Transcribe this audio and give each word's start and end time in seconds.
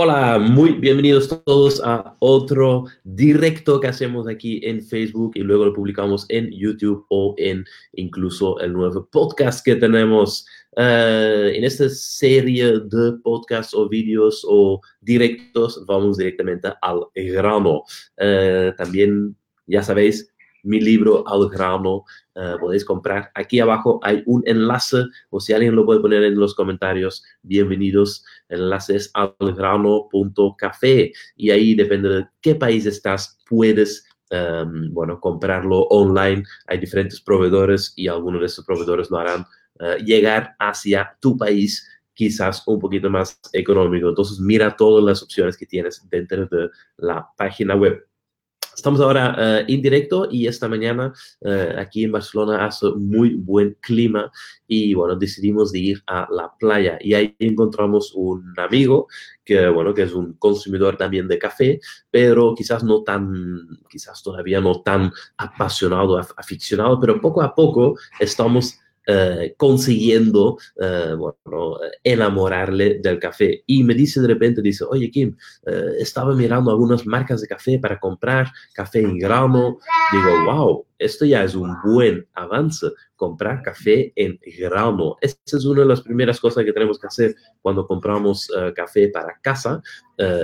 Hola, 0.00 0.38
muy 0.38 0.74
bienvenidos 0.74 1.28
todos 1.44 1.82
a 1.84 2.14
otro 2.20 2.84
directo 3.02 3.80
que 3.80 3.88
hacemos 3.88 4.28
aquí 4.28 4.60
en 4.62 4.80
Facebook 4.80 5.32
y 5.34 5.40
luego 5.40 5.64
lo 5.64 5.74
publicamos 5.74 6.24
en 6.28 6.52
YouTube 6.52 7.04
o 7.08 7.34
en 7.36 7.64
incluso 7.94 8.60
el 8.60 8.74
nuevo 8.74 9.08
podcast 9.10 9.64
que 9.64 9.74
tenemos 9.74 10.46
eh, 10.76 11.50
en 11.52 11.64
esta 11.64 11.88
serie 11.88 12.78
de 12.78 13.12
podcasts 13.24 13.74
o 13.74 13.88
vídeos 13.88 14.46
o 14.48 14.80
directos. 15.00 15.84
Vamos 15.84 16.16
directamente 16.16 16.68
al 16.80 17.00
grano. 17.16 17.82
Eh, 18.18 18.72
también, 18.78 19.36
ya 19.66 19.82
sabéis, 19.82 20.32
mi 20.62 20.80
libro 20.80 21.26
al 21.26 21.48
grano 21.48 22.04
eh, 22.34 22.54
podéis 22.60 22.84
comprar. 22.84 23.30
Aquí 23.34 23.60
abajo 23.60 24.00
hay 24.02 24.22
un 24.26 24.42
enlace, 24.46 25.04
o 25.30 25.40
si 25.40 25.52
alguien 25.52 25.74
lo 25.74 25.84
puede 25.84 26.00
poner 26.00 26.22
en 26.24 26.38
los 26.38 26.54
comentarios, 26.54 27.24
bienvenidos. 27.42 28.24
El 28.48 28.62
enlace 28.62 28.96
es 28.96 29.10
algrano.café 29.14 31.12
y 31.36 31.50
ahí 31.50 31.74
depende 31.74 32.08
de 32.08 32.26
qué 32.40 32.54
país 32.54 32.86
estás, 32.86 33.38
puedes 33.48 34.06
em, 34.30 34.92
bueno, 34.92 35.20
comprarlo 35.20 35.82
online. 35.90 36.42
Hay 36.66 36.78
diferentes 36.78 37.20
proveedores 37.20 37.92
y 37.96 38.08
algunos 38.08 38.40
de 38.40 38.46
esos 38.46 38.64
proveedores 38.64 39.10
lo 39.10 39.18
harán 39.18 39.44
eh, 39.80 39.98
llegar 40.04 40.54
hacia 40.58 41.16
tu 41.20 41.36
país 41.36 41.86
quizás 42.18 42.64
un 42.66 42.80
poquito 42.80 43.08
más 43.08 43.40
económico. 43.52 44.08
Entonces, 44.08 44.40
mira 44.40 44.74
todas 44.74 45.04
las 45.04 45.22
opciones 45.22 45.56
que 45.56 45.66
tienes 45.66 46.04
dentro 46.10 46.46
de 46.46 46.68
la 46.96 47.28
página 47.36 47.76
web. 47.76 48.04
Estamos 48.78 49.00
ahora 49.00 49.34
uh, 49.36 49.64
en 49.66 49.82
directo 49.82 50.28
y 50.30 50.46
esta 50.46 50.68
mañana 50.68 51.12
uh, 51.40 51.80
aquí 51.80 52.04
en 52.04 52.12
Barcelona 52.12 52.64
hace 52.64 52.86
muy 52.96 53.34
buen 53.34 53.76
clima 53.80 54.30
y 54.68 54.94
bueno, 54.94 55.16
decidimos 55.16 55.72
de 55.72 55.80
ir 55.80 56.02
a 56.06 56.28
la 56.30 56.52
playa. 56.56 56.96
Y 57.00 57.12
ahí 57.14 57.34
encontramos 57.40 58.12
un 58.14 58.54
amigo 58.56 59.08
que 59.44 59.68
bueno, 59.68 59.92
que 59.92 60.02
es 60.02 60.12
un 60.12 60.34
consumidor 60.34 60.96
también 60.96 61.26
de 61.26 61.40
café, 61.40 61.80
pero 62.08 62.54
quizás 62.54 62.84
no 62.84 63.02
tan, 63.02 63.66
quizás 63.90 64.22
todavía 64.22 64.60
no 64.60 64.80
tan 64.80 65.10
apasionado, 65.36 66.16
aficionado, 66.16 67.00
pero 67.00 67.20
poco 67.20 67.42
a 67.42 67.56
poco 67.56 67.98
estamos 68.20 68.78
eh, 69.10 69.54
consiguiendo, 69.56 70.58
eh, 70.78 71.14
bueno, 71.16 71.78
enamorarle 72.04 72.98
del 73.02 73.18
café. 73.18 73.62
Y 73.64 73.82
me 73.82 73.94
dice 73.94 74.20
de 74.20 74.28
repente, 74.28 74.60
dice, 74.60 74.84
oye 74.86 75.10
Kim, 75.10 75.34
eh, 75.66 75.92
estaba 75.98 76.34
mirando 76.34 76.70
algunas 76.70 77.06
marcas 77.06 77.40
de 77.40 77.48
café 77.48 77.78
para 77.78 77.98
comprar 77.98 78.52
café 78.74 79.00
en 79.00 79.18
grano. 79.18 79.78
Digo, 80.12 80.44
wow, 80.44 80.86
esto 80.98 81.24
ya 81.24 81.42
es 81.42 81.54
un 81.54 81.74
buen 81.82 82.26
avance, 82.34 82.88
comprar 83.16 83.62
café 83.62 84.12
en 84.14 84.38
grano. 84.58 85.16
Esa 85.22 85.38
es 85.56 85.64
una 85.64 85.80
de 85.80 85.88
las 85.88 86.02
primeras 86.02 86.38
cosas 86.38 86.66
que 86.66 86.74
tenemos 86.74 86.98
que 86.98 87.06
hacer 87.06 87.34
cuando 87.62 87.86
compramos 87.86 88.50
café 88.74 89.08
para 89.08 89.38
casa. 89.40 89.80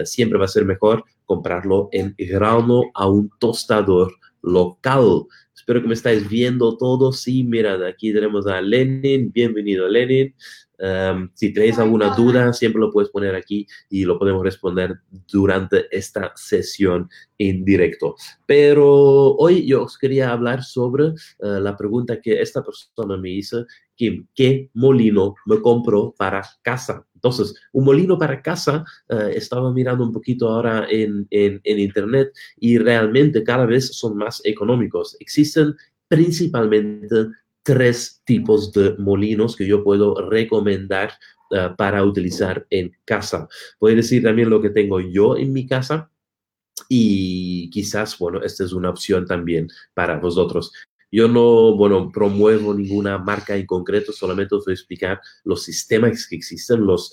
siempre 0.04 0.38
va 0.38 0.46
a 0.46 0.48
ser 0.48 0.64
mejor 0.64 1.04
comprarlo 1.26 1.90
en 1.92 2.14
grano 2.16 2.84
a 2.94 3.08
un 3.08 3.28
tostador 3.38 4.10
local. 4.40 5.26
Espero 5.64 5.80
que 5.80 5.88
me 5.88 5.94
estáis 5.94 6.28
viendo 6.28 6.76
todos. 6.76 7.22
Sí, 7.22 7.42
mira, 7.42 7.88
aquí 7.88 8.12
tenemos 8.12 8.46
a 8.46 8.60
Lenin. 8.60 9.32
Bienvenido, 9.32 9.88
Lenin. 9.88 10.34
Um, 10.78 11.30
si 11.32 11.54
tenéis 11.54 11.78
alguna 11.78 12.14
duda, 12.14 12.52
siempre 12.52 12.82
lo 12.82 12.92
puedes 12.92 13.08
poner 13.08 13.34
aquí 13.34 13.66
y 13.88 14.04
lo 14.04 14.18
podemos 14.18 14.42
responder 14.42 14.98
durante 15.32 15.86
esta 15.90 16.32
sesión 16.36 17.08
en 17.38 17.64
directo. 17.64 18.14
Pero 18.44 19.36
hoy 19.36 19.66
yo 19.66 19.84
os 19.84 19.96
quería 19.96 20.32
hablar 20.32 20.62
sobre 20.62 21.04
uh, 21.04 21.14
la 21.62 21.74
pregunta 21.78 22.20
que 22.20 22.42
esta 22.42 22.62
persona 22.62 23.16
me 23.16 23.30
hizo, 23.30 23.64
¿qué 23.96 24.70
molino 24.74 25.34
me 25.46 25.60
compro 25.60 26.14
para 26.16 26.42
casa? 26.62 27.06
Entonces, 27.24 27.54
un 27.72 27.86
molino 27.86 28.18
para 28.18 28.42
casa, 28.42 28.84
uh, 29.08 29.28
estaba 29.34 29.72
mirando 29.72 30.04
un 30.04 30.12
poquito 30.12 30.48
ahora 30.48 30.86
en, 30.90 31.26
en, 31.30 31.60
internet 31.64 32.32
y 32.58 32.76
realmente 32.76 33.42
cada 33.42 33.64
vez 33.64 33.96
son 33.96 34.16
más 34.18 34.42
económicos. 34.44 35.16
Existen 35.20 35.74
principalmente 36.06 37.28
tres 37.62 38.20
tipos 38.26 38.72
de 38.72 38.94
molinos 38.98 39.56
que 39.56 39.66
yo 39.66 39.82
puedo 39.82 40.28
recomendar 40.28 41.12
uh, 41.50 41.74
para 41.76 42.04
utilizar 42.04 42.66
en 42.68 42.92
casa. 43.06 43.48
Voy 43.80 43.92
a 43.92 43.96
decir 43.96 44.22
también 44.22 44.50
lo 44.50 44.60
que 44.60 44.68
tengo 44.68 45.00
yo 45.00 45.38
en 45.38 45.50
mi 45.50 45.66
casa 45.66 46.10
y 46.90 47.70
quizás, 47.70 48.18
bueno, 48.18 48.42
esta 48.42 48.64
es 48.64 48.72
una 48.72 48.90
opción 48.90 49.24
también 49.24 49.68
para 49.94 50.18
vosotros. 50.18 50.72
Yo 51.14 51.28
no, 51.28 51.76
bueno, 51.76 52.10
promuevo 52.12 52.74
ninguna 52.74 53.18
marca 53.18 53.54
en 53.54 53.66
concreto, 53.66 54.10
solamente 54.10 54.56
os 54.56 54.64
voy 54.64 54.72
a 54.72 54.74
explicar 54.74 55.20
los 55.44 55.62
sistemas 55.62 56.26
que 56.26 56.34
existen, 56.34 56.84
los, 56.84 57.12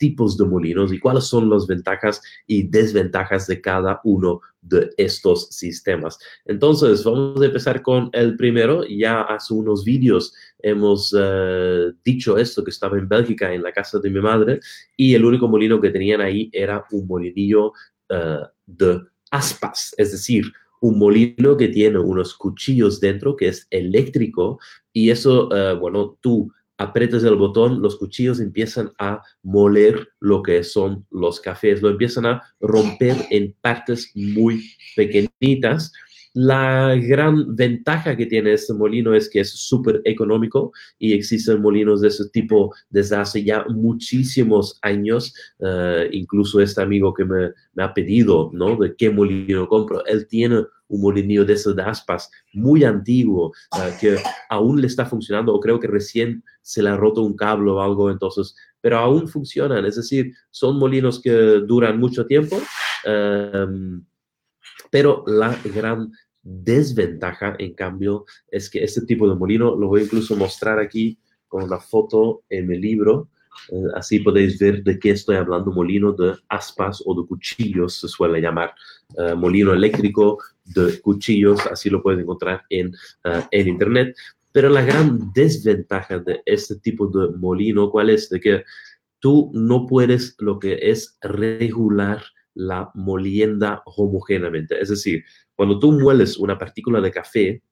tipos 0.00 0.36
de 0.36 0.46
molinos 0.46 0.92
y 0.92 0.98
cuáles 0.98 1.26
son 1.26 1.48
las 1.48 1.68
ventajas 1.68 2.20
y 2.48 2.64
desventajas 2.64 3.46
de 3.46 3.60
cada 3.60 4.00
uno 4.02 4.40
de 4.62 4.90
estos 4.96 5.46
sistemas. 5.50 6.18
Entonces, 6.44 7.04
vamos 7.04 7.40
a 7.40 7.44
empezar 7.44 7.82
con 7.82 8.10
el 8.12 8.36
primero. 8.36 8.82
Ya 8.84 9.20
hace 9.20 9.54
unos 9.54 9.84
vídeos 9.84 10.34
hemos 10.58 11.12
uh, 11.12 11.94
dicho 12.04 12.38
esto, 12.38 12.64
que 12.64 12.70
estaba 12.70 12.98
en 12.98 13.08
Bélgica, 13.08 13.54
en 13.54 13.62
la 13.62 13.70
casa 13.70 14.00
de 14.00 14.10
mi 14.10 14.20
madre, 14.20 14.58
y 14.96 15.14
el 15.14 15.24
único 15.24 15.46
molino 15.46 15.80
que 15.80 15.90
tenían 15.90 16.20
ahí 16.20 16.50
era 16.52 16.84
un 16.90 17.06
molinillo 17.06 17.68
uh, 18.10 18.44
de 18.66 19.02
aspas, 19.30 19.94
es 19.98 20.10
decir, 20.10 20.52
un 20.86 20.98
molino 20.98 21.56
que 21.56 21.68
tiene 21.68 21.98
unos 21.98 22.34
cuchillos 22.34 23.00
dentro, 23.00 23.36
que 23.36 23.48
es 23.48 23.66
eléctrico, 23.70 24.58
y 24.92 25.10
eso, 25.10 25.48
uh, 25.48 25.78
bueno, 25.78 26.16
tú 26.20 26.52
apretas 26.78 27.24
el 27.24 27.36
botón, 27.36 27.80
los 27.80 27.96
cuchillos 27.96 28.38
empiezan 28.38 28.92
a 28.98 29.22
moler 29.42 30.08
lo 30.20 30.42
que 30.42 30.62
son 30.62 31.06
los 31.10 31.40
cafés, 31.40 31.82
lo 31.82 31.90
empiezan 31.90 32.26
a 32.26 32.42
romper 32.60 33.16
en 33.30 33.54
partes 33.60 34.12
muy 34.14 34.62
pequeñitas 34.94 35.92
la 36.36 36.94
gran 36.96 37.56
ventaja 37.56 38.14
que 38.14 38.26
tiene 38.26 38.52
este 38.52 38.74
molino 38.74 39.14
es 39.14 39.30
que 39.30 39.40
es 39.40 39.52
súper 39.52 40.02
económico 40.04 40.70
y 40.98 41.14
existen 41.14 41.62
molinos 41.62 42.02
de 42.02 42.08
ese 42.08 42.28
tipo 42.28 42.74
desde 42.90 43.16
hace 43.16 43.42
ya 43.42 43.64
muchísimos 43.70 44.78
años. 44.82 45.32
Uh, 45.60 46.04
incluso 46.12 46.60
este 46.60 46.82
amigo 46.82 47.14
que 47.14 47.24
me, 47.24 47.52
ha 47.82 47.94
pedido, 47.94 48.50
¿no? 48.52 48.76
De 48.76 48.94
qué 48.96 49.08
molino 49.08 49.66
compro. 49.66 50.04
Él 50.04 50.26
tiene 50.28 50.66
un 50.88 51.00
molinillo 51.00 51.46
de 51.46 51.54
esos 51.54 51.74
de 51.74 51.82
aspas 51.84 52.30
muy 52.52 52.84
antiguo 52.84 53.52
uh, 53.72 53.98
que 53.98 54.18
aún 54.50 54.82
le 54.82 54.88
está 54.88 55.06
funcionando 55.06 55.54
o 55.54 55.60
creo 55.60 55.80
que 55.80 55.88
recién 55.88 56.44
se 56.60 56.82
le 56.82 56.90
ha 56.90 56.98
roto 56.98 57.22
un 57.22 57.34
cable 57.34 57.70
o 57.70 57.80
algo, 57.80 58.10
entonces, 58.10 58.54
pero 58.82 58.98
aún 58.98 59.26
funcionan. 59.26 59.86
Es 59.86 59.96
decir, 59.96 60.34
son 60.50 60.78
molinos 60.78 61.18
que 61.18 61.30
duran 61.66 61.98
mucho 61.98 62.26
tiempo. 62.26 62.58
Um, 63.06 64.04
pero 64.90 65.24
la 65.26 65.56
gran 65.64 66.12
desventaja, 66.46 67.56
en 67.58 67.74
cambio, 67.74 68.24
es 68.50 68.70
que 68.70 68.84
este 68.84 69.02
tipo 69.02 69.28
de 69.28 69.34
molino 69.34 69.74
lo 69.74 69.88
voy 69.88 70.02
a 70.02 70.34
mostrar 70.36 70.78
aquí 70.78 71.18
con 71.48 71.64
una 71.64 71.80
foto 71.80 72.42
en 72.48 72.70
el 72.72 72.80
libro. 72.80 73.28
Eh, 73.72 73.82
así 73.94 74.20
podéis 74.20 74.58
ver 74.58 74.84
de 74.84 74.98
qué 74.98 75.10
estoy 75.10 75.36
hablando, 75.36 75.72
molino 75.72 76.12
de 76.12 76.34
aspas 76.48 77.02
o 77.04 77.20
de 77.20 77.26
cuchillos, 77.26 78.00
se 78.00 78.08
suele 78.08 78.40
llamar 78.40 78.74
uh, 79.16 79.34
molino 79.34 79.72
eléctrico 79.72 80.38
de 80.64 81.00
cuchillos, 81.00 81.66
así 81.66 81.88
lo 81.90 82.02
puedes 82.02 82.20
encontrar 82.20 82.62
en, 82.70 82.88
uh, 83.24 83.42
en 83.50 83.68
internet. 83.68 84.16
Pero 84.52 84.68
la 84.68 84.82
gran 84.82 85.32
desventaja 85.34 86.18
de 86.18 86.42
este 86.46 86.76
tipo 86.76 87.08
de 87.08 87.36
molino, 87.36 87.90
¿cuál 87.90 88.10
es? 88.10 88.28
De 88.28 88.40
que 88.40 88.62
tú 89.18 89.50
no 89.52 89.86
puedes 89.86 90.36
lo 90.38 90.58
que 90.58 90.78
es 90.80 91.18
regular 91.20 92.22
la 92.54 92.90
molienda 92.94 93.82
homogéneamente. 93.84 94.80
Es 94.80 94.88
decir, 94.88 95.24
cuando 95.56 95.78
tú 95.78 95.92
mueles 95.92 96.36
una 96.36 96.58
partícula 96.58 97.00
de 97.00 97.10
café, 97.10 97.62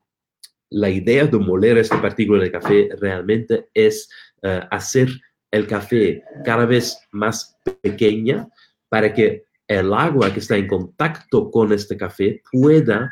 la 0.71 0.91
idea 0.91 1.27
de 1.27 1.39
moler 1.39 1.78
esta 1.78 2.00
partícula 2.00 2.43
de 2.43 2.50
café 2.50 2.89
realmente 2.99 3.69
es 3.75 4.09
uh, 4.43 4.67
hacer 4.71 5.09
el 5.50 5.67
café 5.67 6.25
cada 6.44 6.67
vez 6.67 6.99
más 7.12 7.56
pequeña 7.83 8.49
para 8.89 9.12
que 9.12 9.44
el 9.69 9.93
agua 9.93 10.32
que 10.32 10.41
está 10.41 10.56
en 10.56 10.67
contacto 10.67 11.50
con 11.50 11.73
este 11.73 11.97
café 11.97 12.43
pueda 12.50 13.11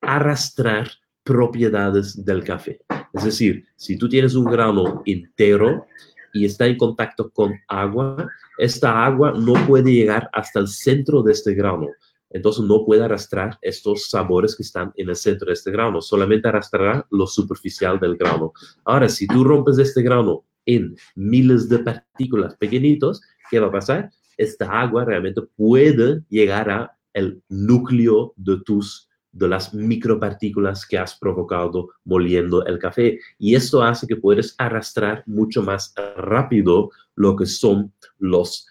arrastrar 0.00 0.90
propiedades 1.22 2.24
del 2.24 2.42
café. 2.42 2.80
Es 3.12 3.24
decir, 3.24 3.66
si 3.76 3.96
tú 3.96 4.08
tienes 4.08 4.34
un 4.34 4.44
grano 4.44 5.02
entero 5.06 5.86
y 6.32 6.44
está 6.44 6.66
en 6.66 6.76
contacto 6.76 7.30
con 7.30 7.54
agua, 7.68 8.28
esta 8.58 9.04
agua 9.04 9.32
no 9.32 9.54
puede 9.66 9.92
llegar 9.92 10.28
hasta 10.32 10.60
el 10.60 10.68
centro 10.68 11.22
de 11.22 11.32
este 11.32 11.54
grano. 11.54 11.88
Entonces 12.30 12.64
no 12.64 12.84
puede 12.84 13.04
arrastrar 13.04 13.58
estos 13.62 14.08
sabores 14.08 14.56
que 14.56 14.62
están 14.62 14.92
en 14.96 15.08
el 15.08 15.16
centro 15.16 15.46
de 15.46 15.54
este 15.54 15.70
grano, 15.70 16.00
solamente 16.00 16.48
arrastrará 16.48 17.06
lo 17.10 17.26
superficial 17.26 17.98
del 18.00 18.16
grano. 18.16 18.52
Ahora, 18.84 19.08
si 19.08 19.26
tú 19.26 19.44
rompes 19.44 19.78
este 19.78 20.02
grano 20.02 20.44
en 20.64 20.96
miles 21.14 21.68
de 21.68 21.78
partículas 21.78 22.56
pequeñitos, 22.56 23.22
¿qué 23.50 23.60
va 23.60 23.68
a 23.68 23.72
pasar? 23.72 24.10
Esta 24.36 24.80
agua 24.80 25.04
realmente 25.04 25.42
puede 25.56 26.22
llegar 26.28 26.68
a 26.70 26.96
el 27.14 27.42
núcleo 27.48 28.34
de 28.36 28.60
tus 28.64 29.08
de 29.36 29.48
las 29.48 29.74
micropartículas 29.74 30.86
que 30.86 30.98
has 30.98 31.14
provocado 31.18 31.90
moliendo 32.04 32.64
el 32.64 32.78
café. 32.78 33.18
Y 33.38 33.54
esto 33.54 33.82
hace 33.82 34.06
que 34.06 34.16
puedes 34.16 34.54
arrastrar 34.56 35.22
mucho 35.26 35.62
más 35.62 35.92
rápido 36.16 36.90
lo 37.14 37.36
que 37.36 37.44
son 37.44 37.92
los 38.18 38.66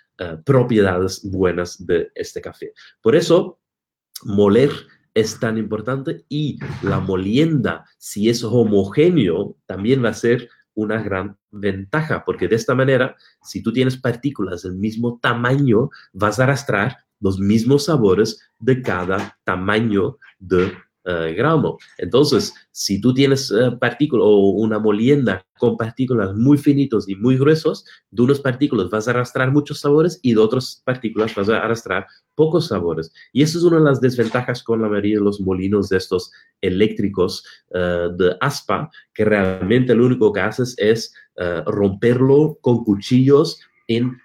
propiedades 0.46 1.22
buenas 1.30 1.86
de 1.86 2.12
este 2.16 2.42
café. 2.42 2.74
Por 3.02 3.16
eso, 3.16 3.60
moler 4.24 4.72
es 5.14 5.40
tan 5.40 5.58
importante 5.58 6.26
y 6.30 6.60
la 6.82 7.00
molienda, 7.00 7.86
si 7.98 8.30
es 8.30 8.44
homogéneo, 8.44 9.56
también 9.66 10.04
va 10.04 10.10
a 10.10 10.14
ser 10.14 10.50
una 10.74 11.02
gran 11.02 11.38
ventaja, 11.52 12.24
porque 12.26 12.48
de 12.48 12.58
esta 12.58 12.76
manera, 12.76 13.16
si 13.42 13.64
tú 13.64 13.72
tienes 13.72 13.98
partículas 13.98 14.64
del 14.64 14.76
mismo 14.76 15.20
tamaño, 15.22 15.90
vas 16.12 16.40
a 16.40 16.44
arrastrar 16.44 16.98
los 17.22 17.40
mismos 17.40 17.86
sabores 17.86 18.42
de 18.60 18.82
cada 18.82 19.40
tamaño 19.46 20.18
de 20.38 20.66
eh, 20.66 20.74
gramo. 21.06 21.78
Entonces, 21.98 22.54
si 22.72 23.00
tú 23.00 23.14
tienes 23.14 23.52
eh, 23.52 23.72
partículas 23.80 24.26
o 24.26 24.50
una 24.50 24.80
molienda 24.80 25.46
con 25.58 25.78
partículas 25.78 26.36
muy 26.36 26.58
finitos 26.58 27.08
y 27.08 27.16
muy 27.16 27.38
gruesos, 27.38 27.86
de 28.10 28.24
unas 28.24 28.40
partículas 28.40 28.90
vas 28.90 29.08
a 29.08 29.12
arrastrar 29.12 29.52
muchos 29.52 29.80
sabores 29.80 30.20
y 30.24 30.34
de 30.34 30.40
otras 30.40 30.82
partículas 30.84 31.36
vas 31.36 31.50
a 31.50 31.60
arrastrar 31.60 32.08
pocos 32.34 32.68
sabores. 32.68 33.14
Y 33.32 33.44
eso 33.44 33.60
es 33.60 33.64
una 33.64 33.78
de 33.78 33.84
las 33.84 34.02
desventajas 34.02 34.64
con 34.64 34.82
la 34.82 34.90
mayoría 34.90 35.20
de 35.20 35.24
los 35.24 35.40
molinos 35.40 35.90
de 35.90 35.98
estos 35.98 36.32
eléctricos 36.62 37.46
eh, 37.74 38.10
de 38.18 38.36
aspa, 38.42 38.90
que 39.14 39.26
realmente 39.26 39.94
lo 39.94 40.06
único 40.08 40.34
que 40.34 40.42
haces 40.42 40.76
es 40.78 41.14
romperlo 41.66 42.58
con 42.62 42.86
cuchillos 42.86 43.60
en 43.90 44.18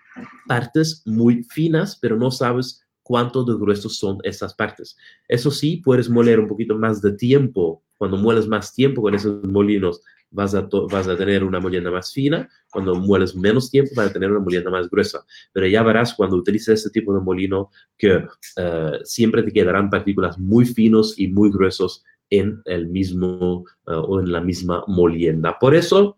partes 0.46 1.02
muy 1.06 1.42
finas, 1.42 1.98
pero 2.00 2.16
no 2.16 2.30
sabes 2.30 2.84
cuánto 3.10 3.42
de 3.42 3.54
gruesos 3.54 3.96
son 3.96 4.18
esas 4.22 4.54
partes. 4.54 4.96
Eso 5.26 5.50
sí, 5.50 5.78
puedes 5.84 6.08
moler 6.08 6.38
un 6.38 6.46
poquito 6.46 6.78
más 6.78 7.02
de 7.02 7.10
tiempo. 7.10 7.82
Cuando 7.98 8.16
mueles 8.16 8.46
más 8.46 8.72
tiempo 8.72 9.02
con 9.02 9.16
esos 9.16 9.42
molinos, 9.42 10.00
vas 10.30 10.54
a, 10.54 10.68
vas 10.88 11.08
a 11.08 11.16
tener 11.16 11.42
una 11.42 11.58
molienda 11.58 11.90
más 11.90 12.12
fina. 12.12 12.48
Cuando 12.70 12.94
mueles 12.94 13.34
menos 13.34 13.68
tiempo, 13.68 13.90
vas 13.96 14.10
a 14.10 14.12
tener 14.12 14.30
una 14.30 14.38
molienda 14.38 14.70
más 14.70 14.88
gruesa. 14.88 15.24
Pero 15.52 15.66
ya 15.66 15.82
verás 15.82 16.14
cuando 16.14 16.36
utilices 16.36 16.68
este 16.78 17.00
tipo 17.00 17.12
de 17.12 17.20
molino 17.20 17.70
que 17.98 18.24
eh, 18.56 18.92
siempre 19.02 19.42
te 19.42 19.50
quedarán 19.50 19.90
partículas 19.90 20.38
muy 20.38 20.64
finos 20.64 21.18
y 21.18 21.26
muy 21.26 21.50
gruesos 21.50 22.04
en 22.30 22.62
el 22.64 22.86
mismo 22.86 23.64
eh, 23.88 23.92
o 23.92 24.20
en 24.20 24.30
la 24.30 24.40
misma 24.40 24.84
molienda. 24.86 25.58
Por 25.58 25.74
eso, 25.74 26.16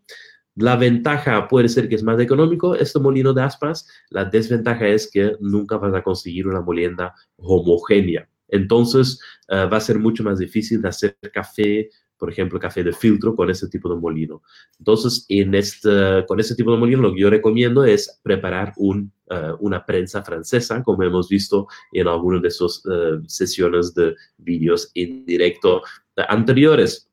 la 0.55 0.75
ventaja 0.75 1.47
puede 1.47 1.69
ser 1.69 1.89
que 1.89 1.95
es 1.95 2.03
más 2.03 2.19
económico 2.19 2.75
este 2.75 2.99
molino 2.99 3.33
de 3.33 3.41
aspas, 3.41 3.87
la 4.09 4.25
desventaja 4.25 4.87
es 4.87 5.09
que 5.11 5.35
nunca 5.39 5.77
vas 5.77 5.93
a 5.93 6.03
conseguir 6.03 6.47
una 6.47 6.61
molienda 6.61 7.13
homogénea. 7.37 8.29
Entonces 8.47 9.19
eh, 9.49 9.65
va 9.65 9.77
a 9.77 9.81
ser 9.81 9.97
mucho 9.97 10.23
más 10.23 10.37
difícil 10.37 10.81
de 10.81 10.89
hacer 10.89 11.17
café, 11.33 11.89
por 12.17 12.29
ejemplo, 12.29 12.59
café 12.59 12.83
de 12.83 12.93
filtro 12.93 13.35
con 13.35 13.49
ese 13.49 13.67
tipo 13.67 13.89
de 13.89 13.99
molino. 13.99 14.43
Entonces, 14.77 15.25
en 15.27 15.55
este, 15.55 16.23
con 16.27 16.39
ese 16.39 16.55
tipo 16.55 16.71
de 16.71 16.77
molino 16.77 17.01
lo 17.01 17.13
que 17.13 17.21
yo 17.21 17.29
recomiendo 17.29 17.83
es 17.83 18.21
preparar 18.21 18.73
eh, 18.77 19.51
una 19.59 19.85
prensa 19.85 20.23
francesa, 20.23 20.83
como 20.83 21.03
hemos 21.03 21.27
visto 21.27 21.67
en 21.91 22.07
algunas 22.07 22.43
de 22.43 22.47
esas 22.47 22.83
eh, 22.89 23.19
sesiones 23.25 23.93
de 23.95 24.15
vídeos 24.37 24.91
en 24.93 25.25
directo 25.25 25.81
anteriores 26.15 27.09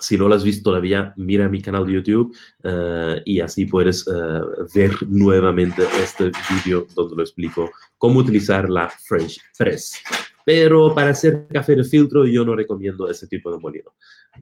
si 0.00 0.16
no 0.16 0.28
lo 0.28 0.34
has 0.34 0.44
visto 0.44 0.70
todavía, 0.70 1.12
mira 1.16 1.48
mi 1.48 1.60
canal 1.60 1.86
de 1.86 1.92
YouTube 1.92 2.34
eh, 2.62 3.22
y 3.24 3.40
así 3.40 3.66
puedes 3.66 4.06
eh, 4.08 4.40
ver 4.74 4.90
nuevamente 5.08 5.82
este 6.02 6.30
vídeo 6.50 6.86
donde 6.94 7.16
lo 7.16 7.22
explico 7.22 7.70
cómo 7.98 8.20
utilizar 8.20 8.68
la 8.70 8.88
French 8.88 9.40
Press. 9.56 9.94
Pero 10.44 10.94
para 10.94 11.10
hacer 11.10 11.46
café 11.52 11.76
de 11.76 11.84
filtro 11.84 12.26
yo 12.26 12.44
no 12.44 12.56
recomiendo 12.56 13.08
ese 13.08 13.26
tipo 13.26 13.52
de 13.52 13.58
molino. 13.58 13.92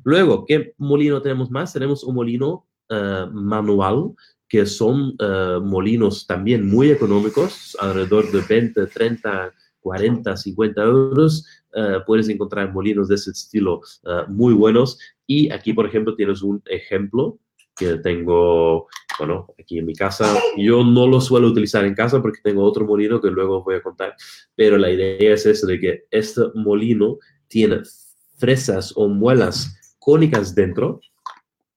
Luego, 0.04 0.46
¿qué 0.46 0.74
molino 0.78 1.20
tenemos 1.20 1.50
más? 1.50 1.72
Tenemos 1.72 2.04
un 2.04 2.14
molino 2.14 2.66
eh, 2.88 3.26
manual 3.32 4.12
que 4.48 4.66
son 4.66 5.14
molinos 5.62 6.26
también 6.26 6.68
muy 6.68 6.90
económicos, 6.90 7.76
alrededor 7.78 8.32
de 8.32 8.40
20, 8.40 8.84
30, 8.86 9.52
40, 9.78 10.36
50 10.36 10.82
euros. 10.82 11.46
puedes 12.04 12.28
encontrar 12.28 12.72
molinos 12.72 13.06
de 13.06 13.14
ese 13.14 13.30
estilo 13.30 13.80
muy 14.26 14.52
buenos 14.52 14.98
y 15.30 15.48
aquí, 15.52 15.72
por 15.72 15.86
ejemplo, 15.86 16.16
tienes 16.16 16.42
un 16.42 16.60
ejemplo 16.66 17.38
que 17.76 17.98
tengo, 17.98 18.88
bueno, 19.16 19.46
aquí 19.60 19.78
en 19.78 19.86
mi 19.86 19.94
casa. 19.94 20.26
Yo 20.56 20.82
no 20.82 21.06
lo 21.06 21.20
suelo 21.20 21.46
utilizar 21.46 21.84
en 21.84 21.94
casa 21.94 22.20
porque 22.20 22.40
tengo 22.42 22.64
otro 22.64 22.84
molino 22.84 23.20
que 23.20 23.30
luego 23.30 23.62
voy 23.62 23.76
a 23.76 23.80
contar, 23.80 24.16
pero 24.56 24.76
la 24.76 24.90
idea 24.90 25.34
es 25.34 25.46
esa 25.46 25.68
de 25.68 25.78
que 25.78 26.04
este 26.10 26.40
molino 26.56 27.18
tiene 27.46 27.82
fresas 28.38 28.92
o 28.96 29.06
muelas 29.06 29.94
cónicas 30.00 30.52
dentro 30.56 31.00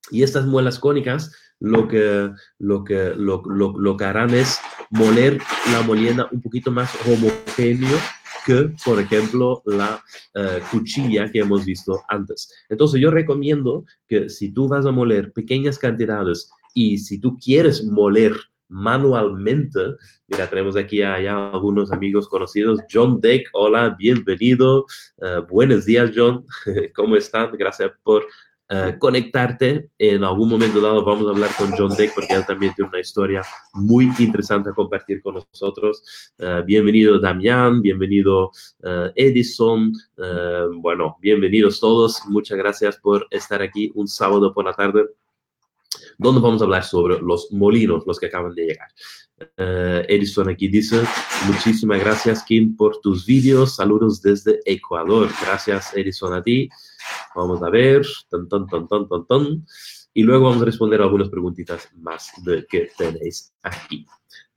y 0.10 0.24
estas 0.24 0.48
muelas 0.48 0.80
cónicas 0.80 1.32
lo 1.60 1.88
que, 1.88 2.32
lo 2.58 2.84
que, 2.84 3.14
lo, 3.16 3.44
lo, 3.46 3.78
lo 3.78 3.98
que 3.98 4.06
harán 4.06 4.34
es 4.34 4.60
moler 4.90 5.38
la 5.72 5.84
molienda 5.84 6.28
un 6.32 6.42
poquito 6.42 6.72
más 6.72 6.92
homogéneo 7.06 8.00
que, 8.46 8.72
por 8.86 9.00
ejemplo, 9.00 9.62
la 9.66 10.04
eh, 10.36 10.60
cuchilla 10.72 11.32
que 11.32 11.40
hemos 11.40 11.66
visto 11.66 12.02
antes. 12.08 12.54
Entonces, 12.70 13.02
yo 13.02 13.12
recomiendo 13.12 13.86
que 14.08 14.30
si 14.30 14.52
tú 14.52 14.68
vas 14.68 14.86
a 14.86 14.92
moler 14.92 15.32
pequeñas 15.34 15.78
cantidades 15.78 16.50
y 16.74 16.98
si 16.98 17.20
tú 17.20 17.38
quieres 17.38 17.84
moler 17.84 18.34
manualmente, 18.70 19.80
mira, 20.28 20.50
tenemos 20.50 20.76
aquí 20.76 21.02
a, 21.02 21.16
algunos 21.52 21.92
amigos 21.92 22.28
conocidos. 22.28 22.80
John 22.92 23.22
Deck, 23.22 23.48
hola, 23.54 23.96
bienvenido. 23.98 24.86
Eh, 25.22 25.42
buenos 25.50 25.86
días, 25.86 26.12
John. 26.16 26.46
¿Cómo 26.96 27.16
están? 27.16 27.52
Gracias 27.58 27.92
por 28.04 28.26
eh, 28.74 28.98
conectarte. 28.98 29.92
En 30.00 30.24
algún 30.24 30.50
momento 30.50 30.82
dado 30.82 31.06
vamos 31.06 31.28
a 31.28 31.30
hablar 31.30 31.52
con 31.56 31.72
John 31.78 31.96
Deck 31.96 32.16
porque 32.16 32.34
él 32.34 32.44
también 32.46 32.74
tiene 32.74 32.90
una 32.90 33.00
historia 33.00 33.44
muy 33.74 34.12
interesante 34.18 34.72
a 34.72 34.74
compartir 34.74 35.22
con 35.22 35.36
nosotros. 35.36 36.04
Uh, 36.40 36.66
bienvenido 36.66 37.20
Damián, 37.20 37.84
bienvenido 37.84 38.48
uh, 38.80 39.12
Edison. 39.16 39.94
bueno, 40.78 41.18
bienvenidos 41.22 41.80
todos. 41.80 42.24
Muchas 42.28 42.58
gracias 42.58 42.98
por 42.98 43.28
estar 43.30 43.62
aquí 43.62 43.92
un 43.94 44.08
sábado 44.08 44.52
por 44.52 44.66
la 44.66 44.74
tarde 44.74 45.06
donde 46.18 46.42
vamos 46.42 46.62
a 46.62 46.66
hablar 46.66 46.84
sobre 46.84 47.22
los 47.22 47.52
molinos, 47.52 48.04
los 48.08 48.20
que 48.20 48.26
acaban 48.26 48.56
de 48.56 48.66
llegar. 48.66 48.88
Edison 49.58 50.50
aquí 50.50 50.68
dice, 50.68 51.02
muchísimas 51.48 52.00
gracias 52.00 52.44
Kim 52.44 52.76
por 52.76 53.00
tus 53.02 53.26
vídeos, 53.26 53.76
saludos 53.76 54.22
desde 54.22 54.60
Ecuador. 54.66 55.30
Gracias 55.46 55.96
Edison 55.96 56.34
a 56.34 56.42
ti. 56.42 56.70
Vamos 57.36 57.62
a 57.64 57.70
ver. 57.70 58.06
Ton, 58.30 58.48
ton, 58.48 58.68
ton, 58.68 58.88
ton, 58.88 59.08
ton, 59.08 59.28
ton. 59.28 59.66
Y 60.14 60.24
luego 60.24 60.46
vamos 60.46 60.62
a 60.62 60.66
responder 60.66 61.02
algunas 61.02 61.30
preguntitas 61.30 61.90
más 61.96 62.32
de 62.44 62.66
que 62.68 62.90
tenéis 62.98 63.54
aquí. 63.64 64.06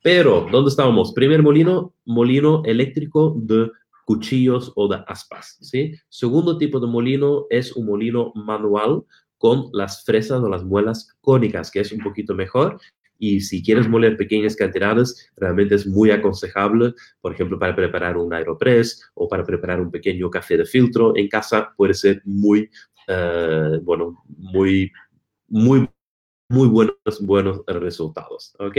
Pero, 0.02 0.46
¿dónde 0.52 0.70
estábamos? 0.70 1.12
Primer 1.12 1.42
molino, 1.42 1.94
molino 2.04 2.62
eléctrico 2.64 3.34
de 3.38 3.70
cuchillos 4.04 4.72
o 4.76 4.86
de 4.86 5.02
aspas, 5.08 5.58
¿sí? 5.60 5.94
Segundo 6.08 6.58
tipo 6.58 6.78
de 6.78 6.86
molino 6.86 7.46
es 7.50 7.72
un 7.72 7.86
molino 7.86 8.32
manual 8.34 9.02
con 9.38 9.68
las 9.72 10.04
fresas 10.04 10.42
o 10.42 10.48
las 10.48 10.64
muelas 10.64 11.08
cónicas, 11.20 11.70
que 11.70 11.80
es 11.80 11.92
un 11.92 12.00
poquito 12.00 12.34
mejor 12.34 12.78
y 13.18 13.40
si 13.40 13.62
quieres 13.62 13.88
moler 13.88 14.16
pequeñas 14.16 14.56
cantidades, 14.56 15.30
realmente 15.36 15.74
es 15.74 15.86
muy 15.86 16.10
aconsejable, 16.10 16.94
por 17.20 17.32
ejemplo, 17.32 17.58
para 17.58 17.74
preparar 17.74 18.16
un 18.16 18.32
aeropress 18.32 19.10
o 19.14 19.28
para 19.28 19.44
preparar 19.44 19.80
un 19.80 19.90
pequeño 19.90 20.30
café 20.30 20.56
de 20.56 20.64
filtro 20.64 21.16
en 21.16 21.28
casa, 21.28 21.72
puede 21.76 21.94
ser 21.94 22.22
muy, 22.24 22.70
uh, 23.08 23.80
bueno, 23.82 24.22
muy, 24.28 24.92
muy 25.48 25.88
muy 26.48 26.68
buenos, 26.68 26.96
buenos 27.22 27.62
resultados, 27.66 28.54
¿ok? 28.58 28.76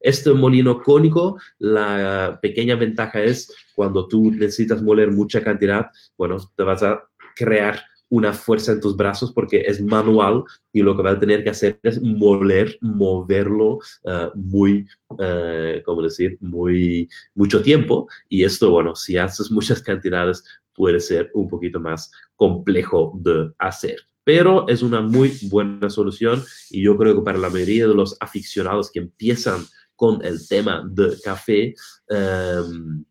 Este 0.00 0.32
molino 0.32 0.82
cónico, 0.82 1.38
la 1.58 2.38
pequeña 2.40 2.76
ventaja 2.76 3.22
es 3.22 3.54
cuando 3.74 4.08
tú 4.08 4.30
necesitas 4.30 4.82
moler 4.82 5.10
mucha 5.10 5.42
cantidad, 5.42 5.88
bueno, 6.16 6.38
te 6.56 6.62
vas 6.62 6.82
a 6.82 7.02
crear 7.36 7.82
una 8.10 8.32
fuerza 8.32 8.72
en 8.72 8.80
tus 8.80 8.96
brazos 8.96 9.32
porque 9.32 9.62
es 9.66 9.80
manual 9.80 10.44
y 10.72 10.82
lo 10.82 10.96
que 10.96 11.02
va 11.02 11.12
a 11.12 11.18
tener 11.18 11.42
que 11.42 11.50
hacer 11.50 11.78
es 11.82 12.02
moler, 12.02 12.76
moverlo 12.80 13.78
uh, 14.02 14.30
muy, 14.34 14.86
uh, 15.08 15.82
¿cómo 15.84 16.02
decir? 16.02 16.36
Muy, 16.40 17.08
mucho 17.34 17.62
tiempo. 17.62 18.08
Y 18.28 18.44
esto, 18.44 18.70
bueno, 18.70 18.94
si 18.94 19.16
haces 19.16 19.50
muchas 19.50 19.80
cantidades, 19.80 20.44
puede 20.74 21.00
ser 21.00 21.30
un 21.34 21.48
poquito 21.48 21.80
más 21.80 22.10
complejo 22.36 23.12
de 23.20 23.52
hacer. 23.58 23.96
Pero 24.24 24.68
es 24.68 24.82
una 24.82 25.00
muy 25.00 25.32
buena 25.50 25.88
solución 25.88 26.42
y 26.70 26.82
yo 26.82 26.96
creo 26.96 27.14
que 27.14 27.22
para 27.22 27.38
la 27.38 27.48
mayoría 27.48 27.86
de 27.86 27.94
los 27.94 28.16
aficionados 28.20 28.90
que 28.90 29.00
empiezan 29.00 29.64
con 29.94 30.24
el 30.24 30.46
tema 30.48 30.82
de 30.90 31.16
café, 31.22 31.74
um, 32.08 33.04